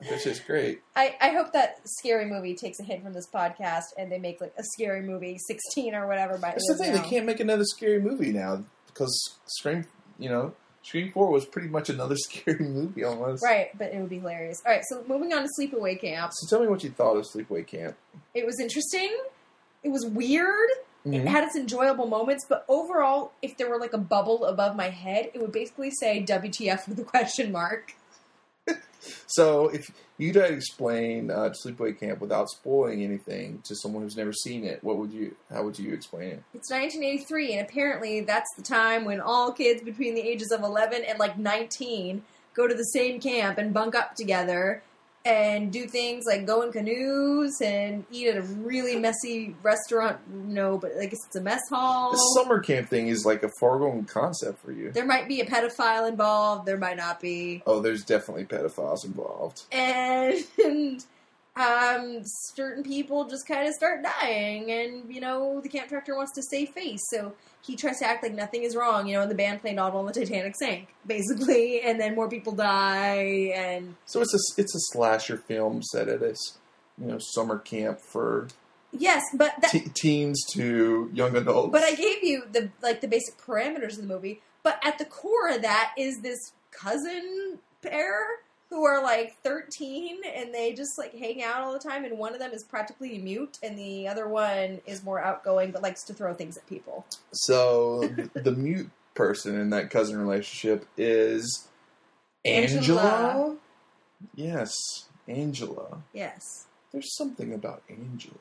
[0.10, 0.82] That's is great.
[0.96, 4.42] I, I hope that scary movie takes a hint from this podcast and they make
[4.42, 7.02] like a scary movie 16 or whatever by That's the it thing; now.
[7.02, 9.86] they can't make another scary movie now because Scream,
[10.20, 13.44] you know, Scream Four was pretty much another scary movie almost.
[13.44, 14.62] Right, but it would be hilarious.
[14.66, 16.32] All right, so moving on to Sleepaway Camp.
[16.36, 17.96] So tell me what you thought of Sleepaway Camp.
[18.34, 19.16] It was interesting.
[19.84, 20.70] It was weird.
[21.06, 21.26] It Mhm.
[21.26, 25.32] had its enjoyable moments, but overall, if there were like a bubble above my head,
[25.34, 27.94] it would basically say WTF with a question mark.
[29.36, 34.16] So if you tried to explain uh, Sleepaway Camp without spoiling anything to someone who's
[34.16, 35.36] never seen it, what would you?
[35.50, 36.44] How would you explain it?
[36.54, 41.04] It's 1983, and apparently that's the time when all kids between the ages of 11
[41.04, 42.22] and like 19
[42.54, 44.84] go to the same camp and bunk up together
[45.26, 50.18] and do things like go in canoes and eat at a really messy restaurant.
[50.30, 52.12] No, but I guess it's a mess hall.
[52.12, 54.92] The summer camp thing is like a foregone concept for you.
[54.92, 56.66] There might be a pedophile involved.
[56.66, 57.64] There might not be.
[57.66, 59.64] Oh, there's definitely pedophiles involved.
[59.72, 60.44] and
[61.56, 66.34] um, certain people just kind of start dying, and you know the camp director wants
[66.34, 69.08] to save face, so he tries to act like nothing is wrong.
[69.08, 72.28] You know, and the band played "All on the Titanic sank," basically, and then more
[72.28, 76.36] people die, and So it's a it's a slasher film set at a
[76.98, 78.48] you know summer camp for
[78.92, 81.72] yes, but that, te- teens to young adults.
[81.72, 84.42] but I gave you the like the basic parameters of the movie.
[84.64, 88.26] But at the core of that is this cousin pair
[88.74, 92.34] who are like 13 and they just like hang out all the time and one
[92.34, 96.14] of them is practically mute and the other one is more outgoing but likes to
[96.14, 97.06] throw things at people.
[97.32, 101.68] so the mute person in that cousin relationship is
[102.44, 103.02] Angela.
[103.02, 103.56] Angela.
[104.34, 104.76] Yes,
[105.28, 106.02] Angela.
[106.12, 106.66] Yes.
[106.92, 108.36] There's something about Angela.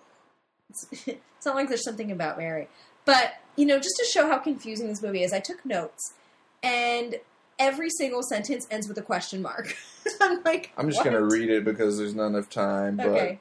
[0.71, 2.69] It's, it's not like there's something about Mary.
[3.05, 6.15] But, you know, just to show how confusing this movie is, I took notes
[6.63, 7.17] and
[7.63, 9.77] every single sentence ends with a question mark.
[10.21, 11.11] I'm like, I'm just what?
[11.11, 12.97] going to read it because there's not enough time.
[12.97, 13.39] But Okay.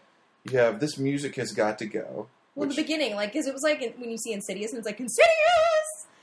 [0.50, 2.28] you have this music has got to go.
[2.56, 4.86] Well, which- the beginning, like, because it was like when you see Insidious and it's
[4.86, 5.28] like, Insidious!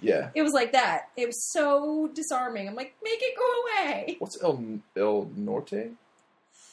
[0.00, 0.30] yeah.
[0.34, 1.08] It was like that.
[1.16, 2.68] It was so disarming.
[2.68, 4.16] I'm like, make it go away.
[4.20, 5.92] What's El El Norte?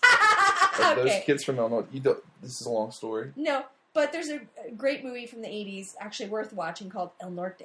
[0.83, 1.87] Are Those kids from El Norte.
[1.91, 3.31] You don't, this is a long story.
[3.35, 3.63] No,
[3.93, 4.41] but there's a
[4.77, 7.63] great movie from the 80s, actually worth watching, called El Norte.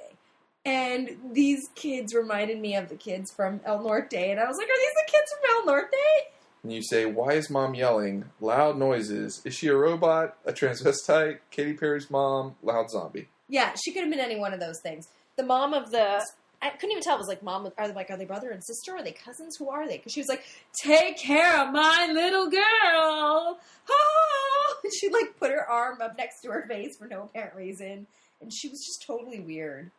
[0.65, 4.13] And these kids reminded me of the kids from El Norte.
[4.13, 6.31] And I was like, are these the kids from El Norte?
[6.63, 8.25] And you say, "Why is mom yelling?
[8.39, 9.41] Loud noises.
[9.43, 10.37] Is she a robot?
[10.45, 11.39] A transvestite?
[11.49, 12.55] Katy Perry's mom?
[12.61, 15.07] Loud zombie?" Yeah, she could have been any one of those things.
[15.37, 16.23] The mom of the.
[16.61, 17.15] I couldn't even tell.
[17.15, 17.67] It was like mom.
[17.79, 18.11] Are they like?
[18.11, 18.91] Are they brother and sister?
[18.91, 19.55] Are they cousins?
[19.57, 19.97] Who are they?
[19.97, 20.43] Because she was like,
[20.83, 23.59] "Take care of my little girl."
[23.89, 24.75] Ah!
[24.83, 28.07] And she like put her arm up next to her face for no apparent reason,
[28.41, 29.91] and she was just totally weird.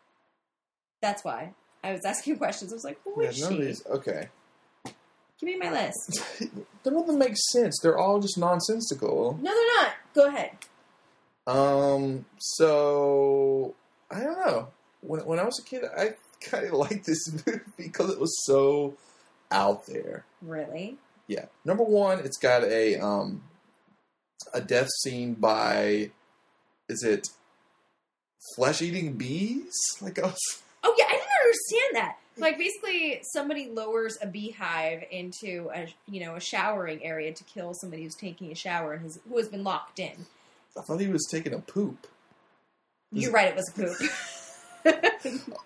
[1.02, 1.52] That's why
[1.84, 2.72] I was asking questions.
[2.72, 3.86] I was like, "Who Yeah, is of she?" these.
[3.86, 4.28] Okay,
[5.38, 6.22] Give me my list.
[6.86, 7.78] none of them make sense.
[7.82, 9.38] They're all just nonsensical.
[9.42, 9.92] No, they're not.
[10.14, 10.50] Go ahead.
[11.46, 12.24] Um.
[12.38, 13.74] So
[14.10, 14.68] I don't know.
[15.00, 18.34] When when I was a kid, I kind of liked this movie because it was
[18.46, 18.94] so
[19.50, 20.24] out there.
[20.40, 20.96] Really?
[21.26, 21.46] Yeah.
[21.64, 23.42] Number one, it's got a um
[24.54, 26.10] a death scene by
[26.88, 27.28] is it
[28.54, 29.72] flesh eating bees?
[30.00, 32.16] Like I was Oh yeah, I didn't understand that.
[32.38, 37.74] Like basically, somebody lowers a beehive into a you know a showering area to kill
[37.74, 40.26] somebody who's taking a shower and has, who has been locked in.
[40.76, 42.06] I thought he was taking a poop.
[43.12, 43.98] You're right; it was a poop.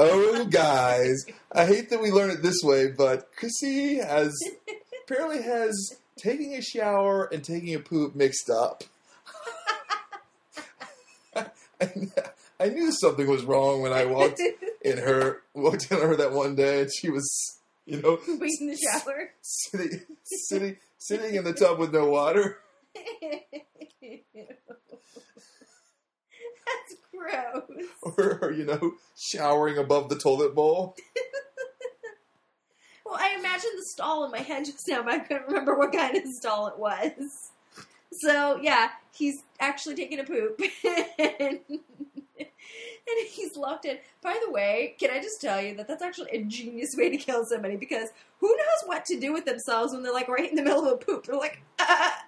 [0.00, 4.36] Oh, guys, I hate that we learn it this way, but Chrissy has
[5.04, 8.84] apparently has taking a shower and taking a poop mixed up.
[11.36, 11.48] I,
[12.60, 14.40] I knew something was wrong when I walked
[14.82, 18.66] in her walked in her that one day, and she was, you know, Wait in
[18.68, 19.30] the shower.
[19.42, 22.58] sitting sitting sitting in the tub with no water.
[26.66, 27.86] That's gross.
[28.02, 30.96] Or, or you know, showering above the toilet bowl.
[33.06, 35.92] Well, I imagined the stall in my head just now, but I couldn't remember what
[35.92, 37.52] kind of stall it was.
[38.12, 40.60] So yeah, he's actually taking a poop,
[41.18, 43.98] and, and he's locked in.
[44.22, 47.16] By the way, can I just tell you that that's actually a genius way to
[47.16, 48.08] kill somebody because
[48.40, 50.92] who knows what to do with themselves when they're like right in the middle of
[50.92, 51.26] a poop?
[51.26, 52.24] They're like, ah,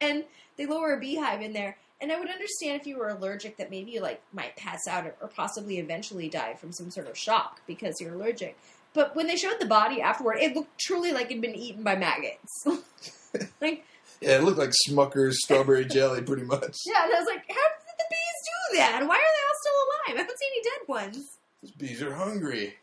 [0.00, 0.24] and
[0.56, 1.76] they lower a beehive in there.
[2.00, 5.06] And I would understand if you were allergic that maybe you like might pass out
[5.06, 8.56] or, or possibly eventually die from some sort of shock because you're allergic.
[8.92, 11.96] But when they showed the body afterward, it looked truly like it'd been eaten by
[11.96, 12.66] maggots.
[13.60, 13.84] like,
[14.20, 16.76] Yeah, it looked like Smucker's strawberry jelly, pretty much.
[16.86, 18.40] yeah, and I was like, how did the bees
[18.72, 19.00] do that?
[19.00, 20.06] Why are they all still alive?
[20.06, 21.26] I haven't seen any dead ones.
[21.62, 22.74] These bees are hungry.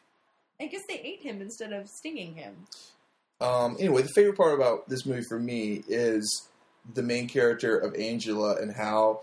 [0.60, 2.56] I guess they ate him instead of stinging him.
[3.40, 6.48] Um, anyway, the favorite part about this movie for me is
[6.94, 9.22] the main character of Angela and how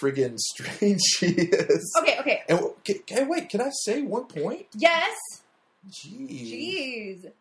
[0.00, 1.94] friggin' strange she is.
[2.00, 2.42] Okay, okay.
[2.48, 4.66] And can, can, wait, can I say one point?
[4.74, 5.14] Yes.
[5.88, 7.24] Jeez.
[7.24, 7.32] Jeez.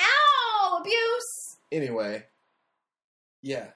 [0.00, 0.78] Ow!
[0.80, 1.56] Abuse.
[1.72, 2.24] Anyway,
[3.42, 3.68] yeah.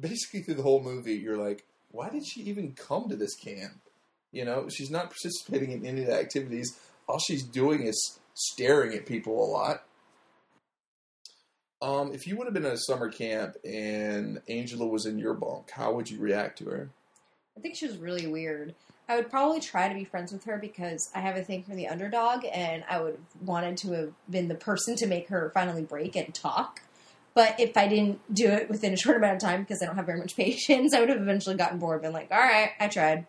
[0.00, 3.80] Basically, through the whole movie, you're like, why did she even come to this camp?
[4.32, 6.78] You know, she's not participating in any of the activities.
[7.06, 9.84] All she's doing is staring at people a lot.
[11.82, 15.34] Um, if you would have been at a summer camp and Angela was in your
[15.34, 16.90] bunk, how would you react to her?
[17.56, 18.74] I think she was really weird.
[19.08, 21.74] I would probably try to be friends with her because I have a thing for
[21.74, 25.50] the underdog, and I would have wanted to have been the person to make her
[25.52, 26.80] finally break and talk.
[27.34, 29.96] But if I didn't do it within a short amount of time because I don't
[29.96, 32.70] have very much patience, I would have eventually gotten bored, and been like, "All right,
[32.80, 33.26] I tried."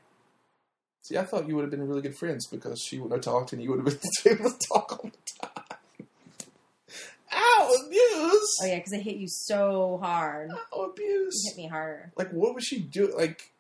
[1.01, 3.53] See, I thought you would have been really good friends because she wouldn't have talked
[3.53, 6.07] and you would have been able to talk all the time.
[7.33, 8.55] Ow, abuse!
[8.61, 10.51] Oh yeah, because I hit you so hard.
[10.51, 11.43] Ow, You abuse!
[11.47, 12.11] hit me harder.
[12.15, 13.13] Like, what would she do?
[13.15, 13.51] Like,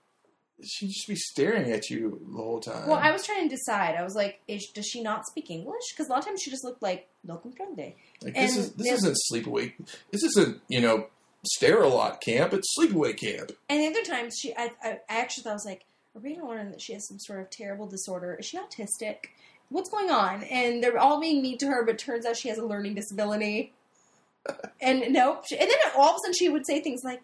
[0.63, 2.87] she'd just be staring at you the whole time.
[2.87, 3.95] Well, I was trying to decide.
[3.95, 5.83] I was like, is, does she not speak English?
[5.91, 7.95] Because a lot of times she just looked like no comprende.
[8.21, 9.73] like, this is this isn't sleepaway.
[10.11, 11.07] This isn't you know
[11.45, 12.53] stare a lot camp.
[12.53, 13.51] It's sleepaway camp.
[13.69, 15.85] And the other times, she, I, I, I actually thought I was like,
[16.15, 18.35] are we gonna learn that she has some sort of terrible disorder?
[18.39, 19.17] Is she autistic?
[19.69, 20.43] What's going on?
[20.43, 23.73] And they're all being mean to her, but turns out she has a learning disability.
[24.81, 25.43] and nope.
[25.51, 27.21] And then all of a sudden, she would say things like,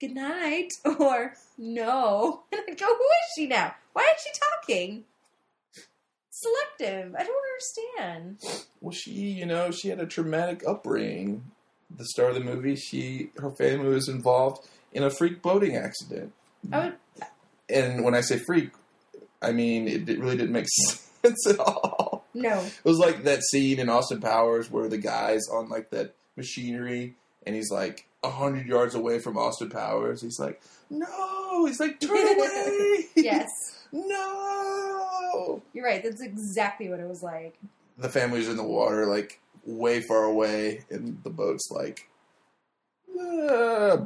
[0.00, 3.74] "Good night" or "No," and I'd go, "Who is she now?
[3.92, 5.04] Why is she talking?"
[6.30, 7.14] Selective.
[7.14, 8.62] I don't understand.
[8.80, 11.50] Well, she you know she had a traumatic upbringing.
[11.96, 16.32] The start of the movie, she her family was involved in a freak boating accident.
[16.70, 16.94] Would.
[17.68, 18.70] And when I say freak,
[19.40, 20.66] I mean it, it really didn't make
[21.22, 22.26] sense at all.
[22.34, 22.60] No.
[22.60, 27.14] It was like that scene in Austin Powers where the guy's on like that machinery
[27.46, 30.20] and he's like a hundred yards away from Austin Powers.
[30.20, 31.64] He's like, no.
[31.66, 33.06] He's like, turn away.
[33.14, 33.48] Yes.
[33.92, 35.62] no.
[35.72, 36.02] You're right.
[36.02, 37.54] That's exactly what it was like.
[37.98, 42.08] The family's in the water, like way far away, and the boat's like.
[43.18, 44.04] Uh,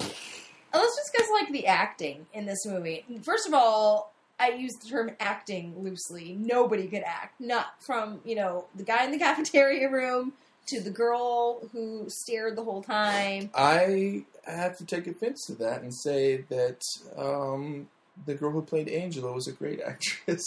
[0.73, 3.05] Let's discuss like the acting in this movie.
[3.23, 6.37] First of all, I use the term acting loosely.
[6.39, 7.41] Nobody could act.
[7.41, 10.33] Not from, you know, the guy in the cafeteria room
[10.69, 13.51] to the girl who stared the whole time.
[13.55, 16.81] I have to take offense to that and say that
[17.17, 17.89] um,
[18.27, 20.45] the girl who played Angela was a great actress.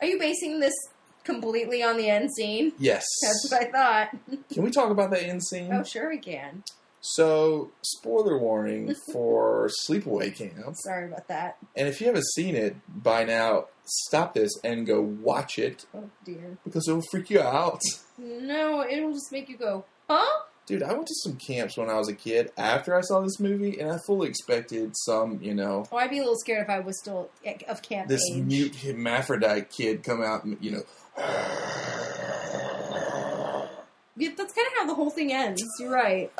[0.00, 0.74] Are you basing this
[1.24, 2.72] completely on the end scene?
[2.78, 3.04] Yes.
[3.22, 4.16] That's what I thought.
[4.52, 5.72] Can we talk about that end scene?
[5.72, 6.62] Oh, sure we can.
[7.00, 10.74] So, spoiler warning for Sleepaway Camp.
[10.84, 11.56] Sorry about that.
[11.76, 16.10] And if you haven't seen it by now, stop this and go watch it Oh,
[16.24, 16.58] dear.
[16.64, 17.80] because it'll freak you out.
[18.18, 20.42] No, it'll just make you go, huh?
[20.66, 23.38] Dude, I went to some camps when I was a kid after I saw this
[23.38, 26.68] movie, and I fully expected some, you know, Oh, I'd be a little scared if
[26.70, 27.30] I was still
[27.68, 28.42] of camp this age.
[28.42, 30.82] mute hermaphrodite kid come out and, you know,
[34.16, 35.62] Yeah, that's kind of how the whole thing ends.
[35.78, 36.32] You're right.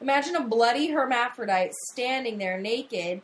[0.00, 3.22] Imagine a bloody hermaphrodite standing there naked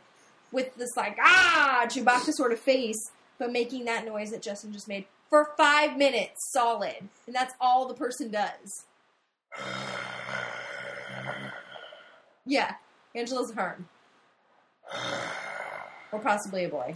[0.51, 4.87] with this like ah Chewbacca sort of face, but making that noise that Justin just
[4.87, 5.05] made.
[5.29, 6.95] For five minutes solid,
[7.27, 8.85] and that's all the person does.
[12.45, 12.75] Yeah,
[13.15, 13.87] Angela's Hearn,
[16.11, 16.95] or possibly a boy.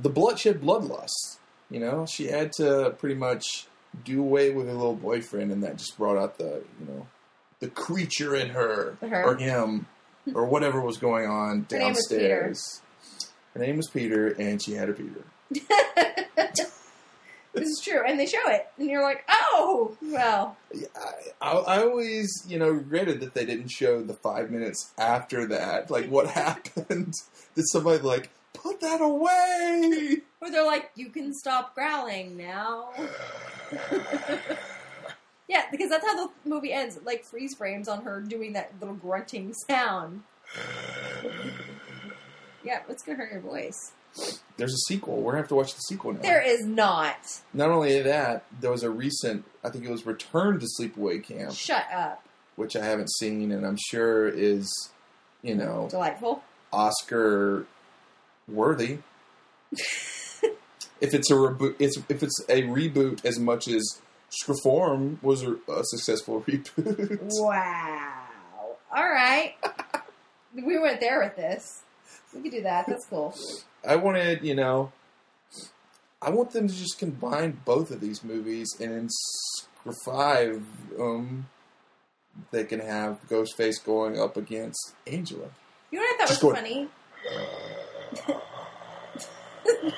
[0.00, 1.38] the bloodshed bloodlust.
[1.70, 3.66] You know, she had to pretty much
[4.04, 7.06] do away with her little boyfriend, and that just brought out the you know
[7.60, 9.24] the creature in her, Her.
[9.24, 9.86] or him
[10.34, 12.82] or whatever was going on downstairs.
[13.54, 14.28] Her name was Peter.
[14.28, 15.24] Her name was Peter, and she had a Peter.
[17.56, 20.58] This is true, and they show it, and you're like, oh, well,
[21.40, 25.90] I, I, always, you know, regretted that they didn't show the five minutes after that.
[25.90, 27.14] Like, what happened?
[27.54, 30.18] Did somebody like put that away?
[30.42, 32.90] or they're like, you can stop growling now.
[35.48, 36.98] yeah, because that's how the movie ends.
[37.06, 40.24] Like freeze frames on her doing that little grunting sound.
[42.64, 43.92] Yeah, it's gonna hurt your voice.
[44.56, 45.16] There's a sequel.
[45.20, 46.20] We're gonna have to watch the sequel now.
[46.22, 47.16] There is not.
[47.52, 51.52] Not only that, there was a recent, I think it was Return to Sleepaway Camp,
[51.54, 52.22] Shut up.
[52.56, 54.90] which I haven't seen, and I'm sure is,
[55.42, 56.42] you know, Delightful.
[56.72, 57.66] Oscar
[58.48, 58.98] worthy.
[59.72, 64.00] if it's a reboot, it's, if it's a reboot as much as
[64.42, 67.18] Scriform was a, a successful reboot.
[67.40, 68.12] Wow.
[68.94, 69.54] All right.
[70.54, 71.82] we went there with this.
[72.34, 72.86] We could do that.
[72.86, 73.34] That's cool.
[73.86, 74.92] I wanted, you know,
[76.20, 79.08] I want them to just combine both of these movies, and in
[80.04, 80.64] Five,
[80.98, 81.46] um,
[82.50, 85.46] they can have Ghostface going up against Angela.
[85.92, 86.88] You know what I thought was Just go- funny?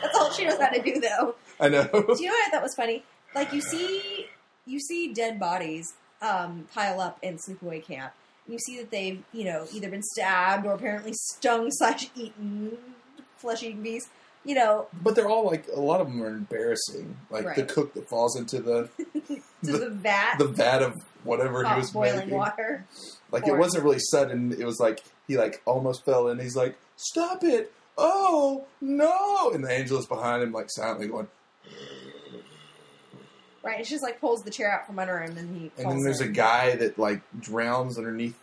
[0.03, 1.35] That's all she knows how to do, though.
[1.61, 1.85] I know.
[1.85, 3.03] Do you know what I thought was funny?
[3.35, 4.27] Like you see,
[4.67, 8.13] you see dead bodies um, pile up in sleepaway camp.
[8.49, 12.77] You see that they've, you know, either been stabbed or apparently stung slash eaten
[13.37, 14.09] flesh-eating beasts.
[14.45, 17.17] You know, But they're all like a lot of them are embarrassing.
[17.29, 19.43] Like the cook that falls into the to
[19.73, 20.95] The- the, vat, the vat of
[21.25, 22.35] whatever he oh, was boiling making.
[22.35, 22.87] water.
[23.31, 24.53] Like it wasn't really sudden.
[24.53, 27.73] It was like he like almost fell and he's like, "Stop it!
[27.99, 31.29] Oh no!" And the angel is behind him, like silently going.
[33.63, 35.71] Right, she just like pulls the chair out from under him, and he.
[35.83, 38.39] And then there's a guy that like drowns underneath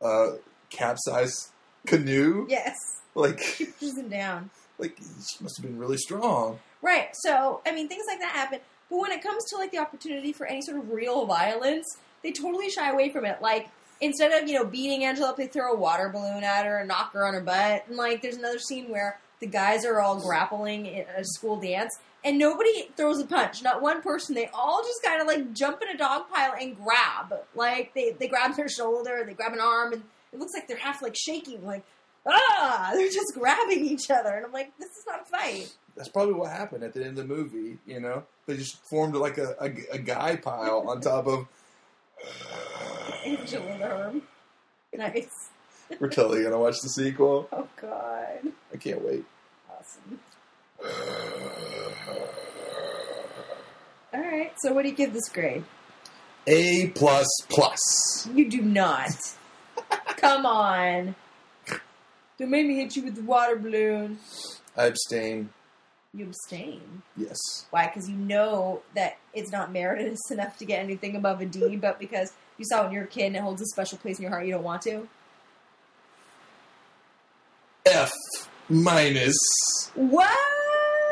[0.00, 0.34] a
[0.70, 1.48] capsized
[1.86, 2.46] canoe.
[2.48, 2.74] Yes,
[3.14, 4.50] Like, she pushes him down.
[4.78, 6.58] like she must have been really strong.
[6.82, 7.08] Right.
[7.14, 8.60] So, I mean, things like that happen.
[8.90, 11.86] But when it comes to like the opportunity for any sort of real violence,
[12.22, 13.40] they totally shy away from it.
[13.42, 13.68] Like
[14.00, 16.88] instead of you know beating Angela up, they throw a water balloon at her and
[16.88, 17.84] knock her on her butt.
[17.88, 21.96] And like, there's another scene where the guys are all grappling in a school dance.
[22.26, 23.62] And nobody throws a punch.
[23.62, 24.34] Not one person.
[24.34, 27.32] They all just kind of like jump in a dog pile and grab.
[27.54, 30.02] Like they, they grab their shoulder, they grab an arm, and
[30.32, 31.64] it looks like they're half like shaking.
[31.64, 31.84] Like
[32.26, 34.30] ah, they're just grabbing each other.
[34.30, 35.72] And I'm like, this is not a fight.
[35.96, 37.78] That's probably what happened at the end of the movie.
[37.86, 41.46] You know, they just formed like a a, a guy pile on top of.
[43.24, 44.22] Angel and Herm.
[44.92, 45.30] Nice.
[46.00, 47.48] We're totally gonna watch the sequel.
[47.52, 48.52] Oh God.
[48.72, 49.24] I can't wait.
[49.70, 50.18] Awesome.
[54.14, 54.52] All right.
[54.58, 55.64] So, what do you give this grade?
[56.46, 58.28] A plus plus.
[58.32, 59.10] You do not.
[60.16, 61.14] Come on.
[62.38, 64.18] Don't make me hit you with the water balloon.
[64.76, 65.50] I abstain.
[66.12, 67.02] You abstain.
[67.16, 67.66] Yes.
[67.70, 67.86] Why?
[67.86, 71.98] Because you know that it's not meritorious enough to get anything above a D, but
[71.98, 74.30] because you saw when you're a kid and it holds a special place in your
[74.30, 75.08] heart, you don't want to.
[77.86, 78.12] F
[78.68, 79.36] minus.
[79.94, 80.36] What?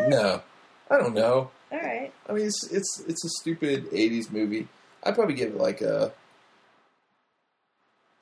[0.09, 0.43] No,
[0.91, 1.51] I don't know.
[1.73, 2.13] All right.
[2.29, 4.69] I mean, it's it's it's a stupid '80s movie.
[5.03, 6.13] I'd probably give it like a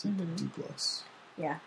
[0.02, 0.36] D, Mhm.
[0.36, 1.02] D plus.
[1.36, 1.58] Yeah.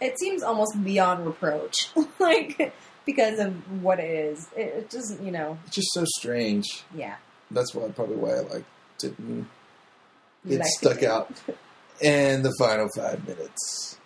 [0.00, 1.90] It seems almost beyond reproach.
[2.18, 2.72] like,
[3.04, 4.48] because of what it is.
[4.56, 6.84] It, it doesn't, you know, It's just so strange.
[6.94, 7.16] yeah.
[7.50, 8.64] That's why probably why I like
[9.02, 9.14] it.
[9.18, 9.46] You
[10.48, 11.30] It liked stuck out.
[12.02, 13.98] And the final five minutes.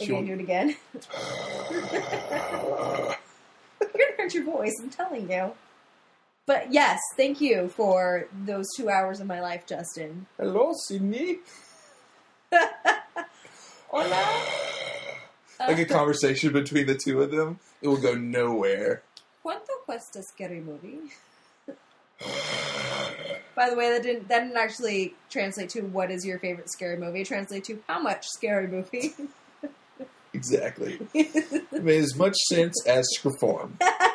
[0.00, 0.76] Are you to do it again?
[4.32, 5.52] You're going to hurt your voice, I'm telling you.
[6.46, 10.26] But yes, thank you for those two hours of my life, Justin.
[10.38, 11.38] Hello, Sidney.
[13.88, 14.42] Hola.
[15.60, 19.02] Like a conversation between the two of them, it will go nowhere.
[19.44, 20.98] ¿Cuánto cuesta Scary Movie?
[23.56, 26.96] By the way, that didn't that didn't actually translate to what is your favorite scary
[26.96, 27.20] movie.
[27.20, 29.14] It to how much scary movie.
[30.34, 30.98] Exactly.
[31.14, 33.72] It made as much sense as Scriform.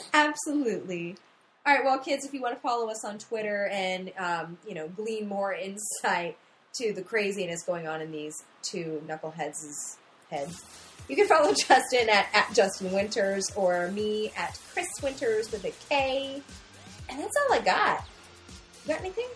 [0.14, 1.16] Absolutely.
[1.64, 4.74] All right, well, kids, if you want to follow us on Twitter and um, you
[4.74, 6.36] know glean more insight
[6.74, 9.96] to the craziness going on in these two knuckleheads'
[10.30, 10.64] heads,
[11.08, 15.72] you can follow Justin at, at Justin Winters or me at Kris Winters with a
[15.88, 16.42] K.
[17.08, 18.04] And that's all I got.
[18.84, 19.28] You got anything?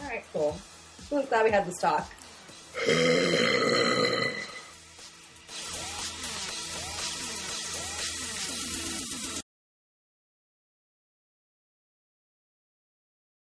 [0.00, 0.56] All right, cool.
[1.12, 2.08] I'm glad we had this talk.